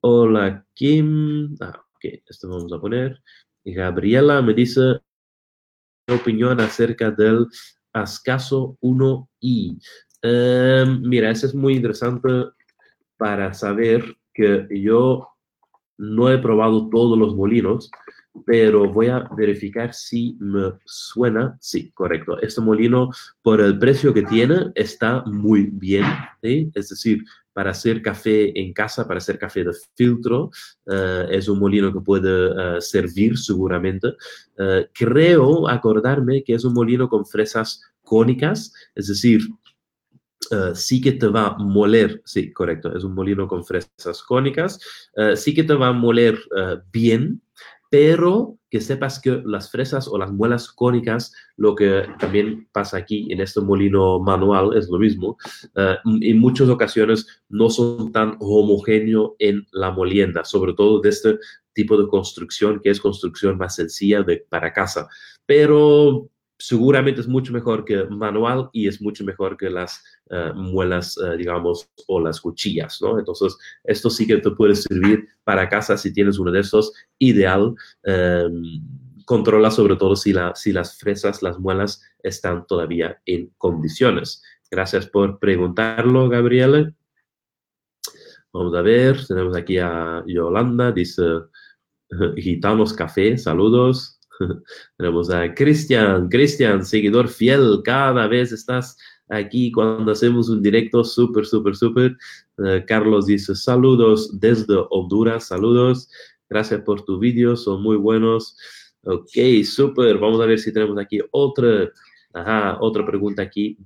Hola, 0.01 0.67
Kim. 0.75 1.55
Ah, 1.61 1.85
ok, 1.95 2.23
esto 2.27 2.49
vamos 2.49 2.73
a 2.73 2.81
poner. 2.81 3.23
Gabriela 3.65 4.43
me 4.43 4.55
dice 4.55 4.99
opinión 6.13 6.61
acerca 6.61 7.11
del 7.11 7.47
Ascaso 7.93 8.77
1i. 8.81 9.79
Em, 10.23 11.03
mira, 11.03 11.31
ese 11.31 11.47
es 11.47 11.55
muy 11.55 11.75
interesante 11.75 12.29
para 13.17 13.53
saber 13.55 14.17
que 14.33 14.67
yo 14.71 15.29
no 15.99 16.31
he 16.31 16.39
probado 16.39 16.89
todos 16.89 17.19
los 17.19 17.35
molinos, 17.35 17.91
pero 18.47 18.91
voy 18.91 19.09
a 19.09 19.29
verificar 19.37 19.93
si 19.93 20.37
me 20.41 20.73
suena. 20.85 21.57
Sí, 21.61 21.93
correcto. 21.93 22.41
Este 22.41 22.61
molino, 22.61 23.11
por 23.43 23.61
el 23.61 23.79
precio 23.79 24.15
que 24.15 24.23
tiene, 24.23 24.73
está 24.75 25.23
muy 25.27 25.69
bien. 25.73 26.05
Es 26.41 26.89
decir, 26.89 27.23
para 27.53 27.71
hacer 27.71 28.03
café 28.03 28.59
en 28.59 28.73
casa, 28.73 29.07
para 29.07 29.19
hacer 29.19 29.39
café 29.39 29.65
de 29.65 29.73
filtro, 29.95 30.51
uh, 30.87 31.29
es 31.31 31.49
un 31.49 31.59
molino 31.59 31.93
que 31.93 32.01
puede 32.01 32.77
uh, 32.77 32.81
servir 32.81 33.39
seguramente. 33.39 34.09
Uh, 34.59 34.85
creo 34.93 35.69
acordarme 35.69 36.43
que 36.45 36.55
es 36.55 36.65
un 36.65 36.75
molino 36.75 37.09
con 37.09 37.27
fresas 37.27 37.81
cónicas, 38.03 38.73
es 38.95 39.09
decir, 39.09 39.41
sí 40.75 41.01
que 41.01 41.13
te 41.13 41.29
va 41.29 41.47
a 41.47 41.59
moler, 41.59 42.21
sí, 42.27 42.53
correcto, 42.53 42.95
es 42.95 43.05
un 43.05 43.15
molino 43.15 43.49
con 43.49 43.65
fresas 43.65 44.23
cónicas, 44.27 44.79
sí 45.37 45.55
que 45.55 45.63
te 45.63 45.73
va 45.73 45.89
a 45.89 45.93
moler 45.93 46.37
bien, 46.93 47.41
pero 47.93 48.57
que 48.71 48.81
sepas 48.81 49.21
que 49.21 49.43
las 49.45 49.71
fresas 49.71 50.09
o 50.09 50.17
las 50.17 50.33
muelas 50.33 50.73
cónicas, 50.73 51.31
lo 51.59 51.75
que 51.75 52.07
también 52.19 52.67
pasa 52.73 52.97
aquí 52.97 53.31
en 53.31 53.43
este 53.43 53.61
molino 53.61 54.19
manual 54.19 54.75
es 54.79 54.89
lo 54.89 54.99
mismo, 54.99 55.37
en 55.75 56.39
muchas 56.39 56.71
ocasiones 56.71 57.27
no 57.51 57.69
son 57.69 58.11
tan 58.11 58.39
homogéneos 58.41 59.33
en 59.39 59.67
la 59.73 59.91
molienda, 59.91 60.43
sobre 60.43 60.73
todo 60.73 61.03
de 61.03 61.11
este 61.11 61.39
tipo 61.75 61.99
de 62.01 62.09
construcción 62.09 62.81
que 62.83 62.89
es 62.89 62.99
construcción 62.99 63.59
más 63.59 63.75
sencilla 63.75 64.23
de, 64.23 64.47
para 64.49 64.73
casa. 64.73 65.07
Pero 65.45 66.31
seguramente 66.63 67.21
es 67.21 67.27
mucho 67.27 67.53
mejor 67.53 67.85
que 67.85 68.05
manual 68.05 68.71
y 68.73 68.87
es 68.87 69.03
mucho 69.03 69.25
mejor 69.25 69.57
que 69.57 69.69
las 69.69 70.01
uh, 70.31 70.55
muelas, 70.55 71.19
uh, 71.19 71.37
digamos, 71.37 71.91
o 72.07 72.21
las 72.21 72.41
cuchillas, 72.41 73.03
¿no? 73.03 73.19
Entonces, 73.19 73.57
esto 73.83 74.09
sí 74.09 74.29
que 74.29 74.37
te 74.37 74.51
puede 74.53 74.77
servir 74.77 75.27
para 75.43 75.69
casa 75.69 75.97
si 75.97 76.13
tienes 76.13 76.39
uno 76.39 76.53
de 76.53 76.61
estos, 76.61 76.93
ideal. 77.19 77.75
Um, 78.05 78.81
controla 79.25 79.73
sobre 79.73 79.97
todo 79.97 80.15
si, 80.15 80.33
si 80.55 80.73
las 80.73 80.99
fresas, 80.99 81.43
las 81.43 81.59
muelas 81.59 82.01
están 82.23 82.65
todavía 82.67 83.21
en 83.27 83.53
condiciones. 83.59 84.43
Gracias 84.71 85.07
por 85.07 85.41
preguntarlo, 85.41 86.29
Gabriela. 86.29 86.93
Vamos 88.53 88.75
a 88.77 88.83
ver, 88.83 89.27
tenemos 89.27 89.57
aquí 89.57 89.79
a 89.79 90.23
Yolanda, 90.27 90.93
dice, 90.93 91.23
Gitanos 92.37 92.93
Café, 92.93 93.37
saludos. 93.37 94.12
Tenemos 94.97 95.31
a 95.31 95.53
Cristian, 95.55 96.29
Cristian, 96.29 96.85
seguidor 96.85 97.29
fiel, 97.29 97.81
cada 97.85 98.27
vez 98.27 98.53
estás 98.53 98.97
aquí 99.29 99.73
cuando 99.73 100.13
hacemos 100.13 100.49
un 100.49 100.63
directo, 100.63 101.05
súper, 101.05 101.47
súper, 101.47 101.77
súper. 101.77 102.17
Uh, 102.59 102.85
Carlos 102.87 103.27
dice, 103.27 103.55
saludos 103.55 104.39
desde 104.39 104.75
Honduras, 104.91 105.47
saludos, 105.47 106.09
gracias 106.49 106.81
por 106.83 107.03
tu 107.05 107.19
vídeo, 107.19 107.57
son 107.57 107.83
muy 107.83 107.97
buenos. 107.97 108.57
Ok, 109.05 109.65
súper, 109.65 110.19
vamos 110.19 110.41
a 110.41 110.47
ver 110.47 110.59
si 110.59 110.73
tenemos 110.73 110.99
aquí 110.99 111.21
otra 111.33 111.91
Ajá, 112.33 112.79
otra 112.81 113.05
pregunta 113.05 113.43
aquí. 113.43 113.77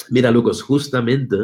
Mira, 0.10 0.30
Lucas, 0.30 0.62
justamente 0.62 1.38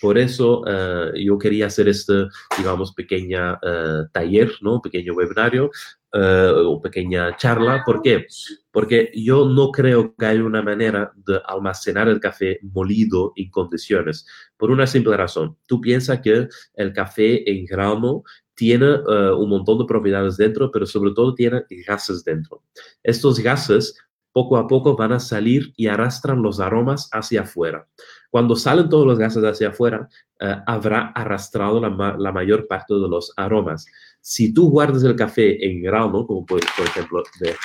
por 0.00 0.16
eso 0.16 0.62
eh, 0.64 1.24
yo 1.24 1.38
quería 1.38 1.66
hacer 1.66 1.88
este, 1.88 2.28
digamos, 2.56 2.94
pequeña 2.94 3.58
eh, 3.60 4.04
taller, 4.12 4.52
¿no? 4.60 4.80
Pequeño 4.80 5.14
webinario 5.14 5.70
o 6.12 6.80
pequeña 6.80 7.36
charla. 7.36 7.82
¿Por 7.84 8.00
qué? 8.00 8.26
Porque 8.70 9.10
yo 9.14 9.46
no 9.50 9.70
creo 9.70 10.14
que 10.16 10.24
haya 10.24 10.44
una 10.44 10.62
manera 10.62 11.12
de 11.14 11.40
almacenar 11.44 12.08
el 12.08 12.20
café 12.20 12.58
molido 12.62 13.32
en 13.36 13.50
condiciones. 13.50 14.24
Por 14.56 14.70
una 14.70 14.86
simple 14.86 15.14
razón. 15.14 15.58
Tú 15.66 15.78
piensas 15.78 16.20
que 16.22 16.48
el 16.74 16.92
café 16.94 17.50
en 17.50 17.66
grano 17.66 18.22
tiene 18.56 18.96
un 19.36 19.48
montón 19.48 19.78
de 19.78 19.84
propiedades 19.84 20.36
dentro, 20.36 20.70
pero 20.70 20.86
sobre 20.86 21.12
todo 21.12 21.34
tiene 21.34 21.64
gases 21.86 22.24
dentro. 22.24 22.62
Estos 23.02 23.38
gases 23.38 23.94
poco 24.36 24.58
a 24.58 24.66
poco 24.66 24.94
van 24.94 25.12
a 25.12 25.18
salir 25.18 25.72
y 25.78 25.86
arrastran 25.86 26.42
los 26.42 26.60
aromas 26.60 27.08
hacia 27.10 27.40
afuera. 27.40 27.86
Cuando 28.28 28.54
salen 28.54 28.90
todos 28.90 29.06
los 29.06 29.18
gases 29.18 29.42
hacia 29.42 29.70
afuera, 29.70 30.10
eh, 30.40 30.56
habrá 30.66 31.06
arrastrado 31.14 31.80
la, 31.80 31.88
mayor 32.32 32.66
parte 32.66 32.92
de 32.92 33.08
los 33.08 33.32
aromas. 33.38 33.86
Si 34.20 34.52
tú 34.52 34.68
guardas 34.68 35.02
el 35.04 35.16
café 35.16 35.66
en 35.66 35.80
grano, 35.80 36.26
como 36.26 36.44
por, 36.44 36.60
por 36.76 36.86
ejemplo 36.86 37.22
de 37.40 37.56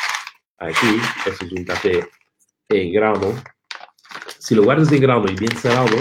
aquí, 0.59 0.95
este 1.25 1.45
es 1.45 1.51
un 1.51 1.65
café 1.65 2.07
en 2.69 2.93
grano, 2.93 3.35
si 4.39 4.55
lo 4.55 4.63
guardas 4.63 4.89
en 4.93 5.01
grano 5.01 5.25
y 5.29 5.35
bien 5.35 5.51
cerrado, 5.57 5.97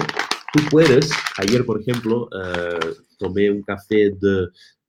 tú 0.52 0.60
puedes, 0.70 1.10
ayer 1.38 1.66
por 1.66 1.80
ejemplo, 1.80 2.28
eh, 2.32 2.94
tomé 3.18 3.50
un 3.50 3.62
café 3.62 4.10
de... 4.20 4.46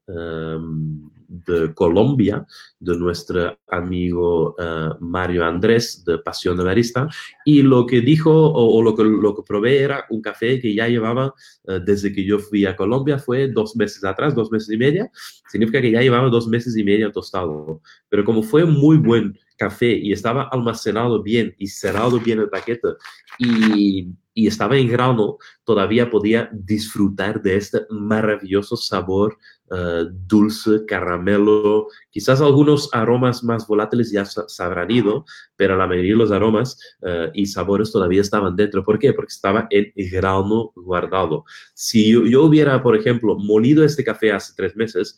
Em, 0.08 1.12
de 1.32 1.74
Colombia, 1.74 2.46
de 2.80 2.98
nuestro 2.98 3.58
amigo 3.70 4.54
eh, 4.60 4.90
Mario 5.00 5.46
Andrés 5.46 6.04
de 6.06 6.18
Pasión 6.18 6.58
de 6.58 6.64
Barista, 6.66 7.08
y 7.46 7.62
lo 7.62 7.86
que 7.86 8.02
dijo 8.02 8.32
o, 8.32 8.84
lo, 8.84 8.94
que, 8.96 9.04
lo 9.04 9.34
que 9.34 9.44
probé 9.48 9.80
era 9.80 10.06
un 10.10 10.22
café 10.22 10.60
que 10.60 10.74
ya 10.76 10.90
llevaba 10.90 11.34
eh, 11.68 11.80
desde 11.86 12.12
que 12.12 12.26
yo 12.26 12.38
fui 12.38 12.66
a 12.66 12.76
Colombia, 12.76 13.18
fue 13.18 13.48
dos 13.48 13.78
meses 13.78 14.04
atrás, 14.04 14.36
dos 14.36 14.52
meses 14.52 14.70
y 14.72 14.78
media, 14.78 15.10
significa 15.48 15.82
que 15.82 15.92
ya 15.92 16.02
llevaba 16.02 16.30
dos 16.30 16.50
meses 16.50 16.76
y 16.76 16.84
medio 16.84 17.12
tostado, 17.14 17.82
pero 18.10 18.26
como 18.26 18.44
fue 18.44 18.66
muy 18.66 18.98
buen 18.98 19.38
café 19.58 19.94
y 19.94 20.12
estaba 20.12 20.50
almacenado 20.52 21.24
bien 21.24 21.56
y 21.58 21.68
cerrado 21.68 22.20
bien 22.20 22.40
el 22.40 22.50
paquete 22.50 22.90
y, 23.38 24.10
y 24.34 24.48
estaba 24.48 24.76
en 24.78 24.88
grano, 24.88 25.38
todavía 25.64 26.10
podía 26.10 26.50
disfrutar 26.52 27.42
de 27.42 27.58
este 27.58 27.82
maravilloso 27.90 28.76
sabor 28.76 29.38
eh, 29.74 30.06
dulce, 30.28 30.86
caramelo, 30.86 31.88
quizás 32.10 32.42
algunos 32.42 32.90
aromas 32.94 33.42
más 33.44 33.66
volátiles 33.66 34.12
ya 34.12 34.26
se 34.26 34.64
habrán 34.64 34.92
ido, 34.92 35.24
pero 35.56 35.78
la 35.78 35.88
mayoría 35.88 36.12
de 36.12 36.18
los 36.18 36.32
aromas 36.32 36.78
uh, 37.02 37.32
y 37.34 37.46
sabores 37.46 37.92
todavía 37.92 38.20
estaban 38.20 38.56
dentro. 38.58 38.84
¿Por 38.84 39.00
qué? 39.00 39.14
Porque 39.14 39.32
estaba 39.32 39.68
en 39.70 39.94
grano 40.12 40.74
guardado. 40.76 41.46
Si 41.74 42.12
yo, 42.12 42.26
yo 42.26 42.44
hubiera, 42.44 42.84
por 42.84 42.98
ejemplo, 42.98 43.38
molido 43.38 43.86
este 43.86 44.04
café 44.04 44.34
hace 44.34 44.54
tres 44.58 44.76
meses, 44.76 45.18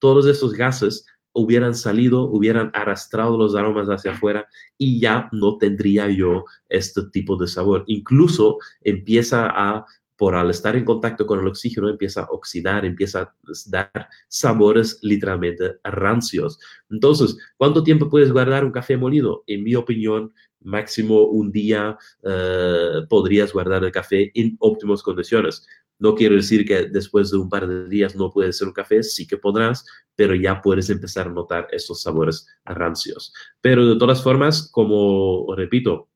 todos 0.00 0.26
esos 0.26 0.52
gases 0.52 1.06
hubieran 1.32 1.74
salido, 1.74 2.24
hubieran 2.24 2.70
arrastrado 2.74 3.38
los 3.38 3.54
aromas 3.54 3.88
hacia 3.88 4.12
afuera 4.12 4.46
y 4.76 5.00
ya 5.00 5.28
no 5.32 5.58
tendría 5.58 6.10
yo 6.10 6.44
este 6.68 7.02
tipo 7.12 7.36
de 7.36 7.46
sabor. 7.46 7.84
Incluso 7.86 8.58
empieza 8.80 9.46
a 9.46 9.86
por 10.22 10.36
al 10.36 10.50
estar 10.50 10.76
en 10.76 10.84
contacto 10.84 11.26
con 11.26 11.40
el 11.40 11.48
oxígeno 11.48 11.88
empieza 11.88 12.20
a 12.20 12.30
oxidar, 12.30 12.84
empieza 12.84 13.22
a 13.22 13.34
dar 13.66 14.08
sabores 14.28 15.00
literalmente 15.02 15.80
rancios. 15.82 16.60
Entonces, 16.88 17.36
¿cuánto 17.56 17.82
tiempo 17.82 18.08
puedes 18.08 18.30
guardar 18.30 18.64
un 18.64 18.70
café 18.70 18.96
molido? 18.96 19.42
En 19.48 19.64
mi 19.64 19.74
opinión, 19.74 20.32
máximo 20.60 21.24
un 21.24 21.50
día 21.50 21.98
eh, 22.22 23.00
podrías 23.08 23.52
guardar 23.52 23.82
el 23.82 23.90
café 23.90 24.30
en 24.34 24.56
óptimas 24.60 25.02
condiciones. 25.02 25.66
No 25.98 26.14
quiero 26.14 26.36
decir 26.36 26.64
que 26.64 26.84
después 26.84 27.32
de 27.32 27.38
un 27.38 27.48
par 27.48 27.66
de 27.66 27.88
días 27.88 28.14
no 28.14 28.30
puedes 28.30 28.58
ser 28.58 28.68
un 28.68 28.74
café, 28.74 29.02
sí 29.02 29.26
que 29.26 29.38
podrás, 29.38 29.84
pero 30.14 30.36
ya 30.36 30.62
puedes 30.62 30.88
empezar 30.88 31.26
a 31.26 31.32
notar 31.32 31.66
esos 31.72 32.00
sabores 32.00 32.46
rancios. 32.64 33.34
Pero 33.60 33.84
de 33.88 33.98
todas 33.98 34.22
formas, 34.22 34.70
como 34.70 35.52
repito, 35.56 36.10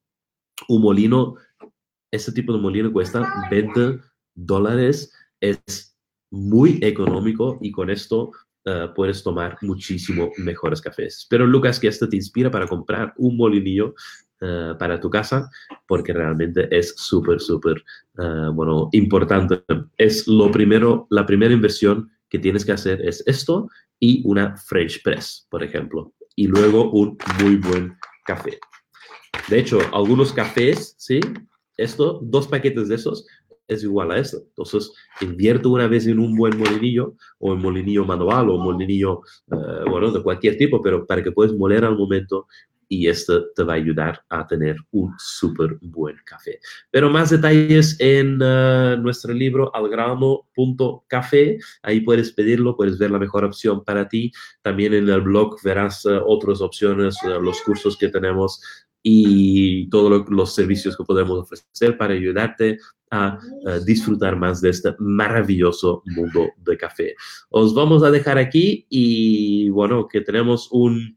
un 0.68 0.82
molino 0.82 1.34
este 2.16 2.32
tipo 2.32 2.52
de 2.52 2.58
molino 2.58 2.92
cuesta 2.92 3.46
20 3.50 4.00
dólares, 4.34 5.12
es 5.40 5.96
muy 6.30 6.78
económico 6.82 7.58
y 7.60 7.70
con 7.70 7.90
esto 7.90 8.30
uh, 8.66 8.92
puedes 8.94 9.22
tomar 9.22 9.56
muchísimo 9.62 10.30
mejores 10.38 10.80
cafés. 10.80 11.26
Pero 11.30 11.46
Lucas, 11.46 11.78
que 11.78 11.88
esto 11.88 12.08
te 12.08 12.16
inspira 12.16 12.50
para 12.50 12.66
comprar 12.66 13.14
un 13.16 13.36
molinillo 13.36 13.94
uh, 14.40 14.76
para 14.78 15.00
tu 15.00 15.08
casa, 15.08 15.48
porque 15.86 16.12
realmente 16.12 16.68
es 16.76 16.94
súper, 16.96 17.40
súper, 17.40 17.82
uh, 18.18 18.52
bueno, 18.52 18.88
importante. 18.92 19.62
Es 19.96 20.26
lo 20.26 20.50
primero, 20.50 21.06
la 21.10 21.24
primera 21.24 21.54
inversión 21.54 22.10
que 22.28 22.38
tienes 22.38 22.64
que 22.64 22.72
hacer 22.72 23.00
es 23.06 23.22
esto 23.26 23.68
y 24.00 24.22
una 24.24 24.56
French 24.56 25.02
press, 25.02 25.46
por 25.48 25.62
ejemplo, 25.62 26.12
y 26.34 26.48
luego 26.48 26.90
un 26.90 27.16
muy 27.40 27.56
buen 27.56 27.96
café. 28.24 28.58
De 29.48 29.60
hecho, 29.60 29.78
algunos 29.92 30.32
cafés, 30.32 30.96
¿sí? 30.98 31.20
Esto, 31.76 32.20
dos 32.22 32.48
paquetes 32.48 32.88
de 32.88 32.94
esos 32.94 33.26
es 33.68 33.82
igual 33.82 34.12
a 34.12 34.18
esto. 34.18 34.38
Entonces, 34.38 34.92
invierto 35.20 35.70
una 35.70 35.88
vez 35.88 36.06
en 36.06 36.18
un 36.18 36.36
buen 36.36 36.56
molinillo 36.56 37.14
o 37.38 37.52
en 37.52 37.60
molinillo 37.60 38.04
manual 38.04 38.50
o 38.50 38.58
molinillo, 38.58 39.22
eh, 39.50 39.90
bueno, 39.90 40.12
de 40.12 40.22
cualquier 40.22 40.56
tipo, 40.56 40.80
pero 40.82 41.06
para 41.06 41.22
que 41.22 41.32
puedas 41.32 41.52
moler 41.54 41.84
al 41.84 41.96
momento 41.96 42.46
y 42.88 43.08
esto 43.08 43.50
te 43.54 43.64
va 43.64 43.74
a 43.74 43.76
ayudar 43.76 44.22
a 44.28 44.46
tener 44.46 44.76
un 44.92 45.12
súper 45.18 45.76
buen 45.80 46.16
café. 46.24 46.60
Pero 46.90 47.10
más 47.10 47.30
detalles 47.30 47.96
en 47.98 48.40
uh, 48.42 48.96
nuestro 48.98 49.32
libro 49.32 49.74
algrano.café. 49.74 51.58
Ahí 51.82 52.00
puedes 52.00 52.32
pedirlo, 52.32 52.76
puedes 52.76 52.98
ver 52.98 53.10
la 53.10 53.18
mejor 53.18 53.44
opción 53.44 53.82
para 53.84 54.08
ti. 54.08 54.30
También 54.62 54.94
en 54.94 55.08
el 55.08 55.20
blog 55.22 55.56
verás 55.62 56.04
uh, 56.04 56.20
otras 56.24 56.60
opciones, 56.60 57.16
los 57.40 57.60
cursos 57.62 57.96
que 57.96 58.08
tenemos 58.08 58.60
y 59.08 59.88
todos 59.88 60.28
los 60.30 60.52
servicios 60.52 60.96
que 60.96 61.04
podemos 61.04 61.38
ofrecer 61.38 61.96
para 61.96 62.14
ayudarte 62.14 62.80
a, 63.08 63.38
disfrutar 63.84 64.34
más 64.34 64.60
de 64.60 64.70
este 64.70 64.96
maravilloso 64.98 66.02
mundo 66.06 66.48
de 66.56 66.76
café. 66.76 67.14
Os 67.48 67.72
vamos 67.72 68.02
a 68.02 68.10
dejar 68.10 68.36
aquí 68.36 68.84
y 68.90 69.70
bueno, 69.70 70.08
que 70.08 70.22
tenemos 70.22 70.68
un, 70.72 71.16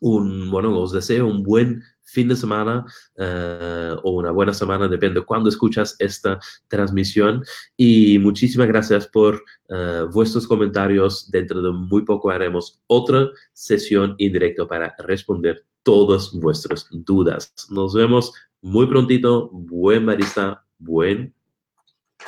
un 0.00 0.50
bueno, 0.50 0.78
os 0.78 0.92
deseo 0.92 1.26
un 1.26 1.42
buen 1.42 1.82
fin 2.02 2.28
de 2.28 2.36
semana 2.36 2.84
uh, 3.16 3.96
o 4.02 4.10
una 4.10 4.30
buena 4.30 4.52
semana, 4.52 4.86
depende 4.86 5.20
de 5.20 5.26
cuándo 5.26 5.48
escuchas 5.48 5.96
esta 5.98 6.38
transmisión. 6.68 7.42
Y 7.74 8.18
muchísimas 8.18 8.68
gracias 8.68 9.06
por 9.06 9.42
uh, 9.70 10.10
vuestros 10.12 10.46
comentarios. 10.46 11.30
Dentro 11.30 11.62
de 11.62 11.72
muy 11.72 12.04
poco 12.04 12.28
haremos 12.28 12.82
otra 12.86 13.30
sesión 13.54 14.14
en 14.18 14.32
directo 14.34 14.68
para 14.68 14.94
responder 14.98 15.64
todas 15.82 16.32
vuestras 16.32 16.86
dudas. 16.90 17.52
Nos 17.70 17.94
vemos 17.94 18.32
muy 18.60 18.86
prontito. 18.86 19.50
Buen 19.52 20.06
barista, 20.06 20.64
buen 20.78 21.34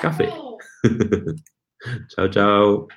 café. 0.01 0.33
chao, 2.09 2.29
chao. 2.31 2.89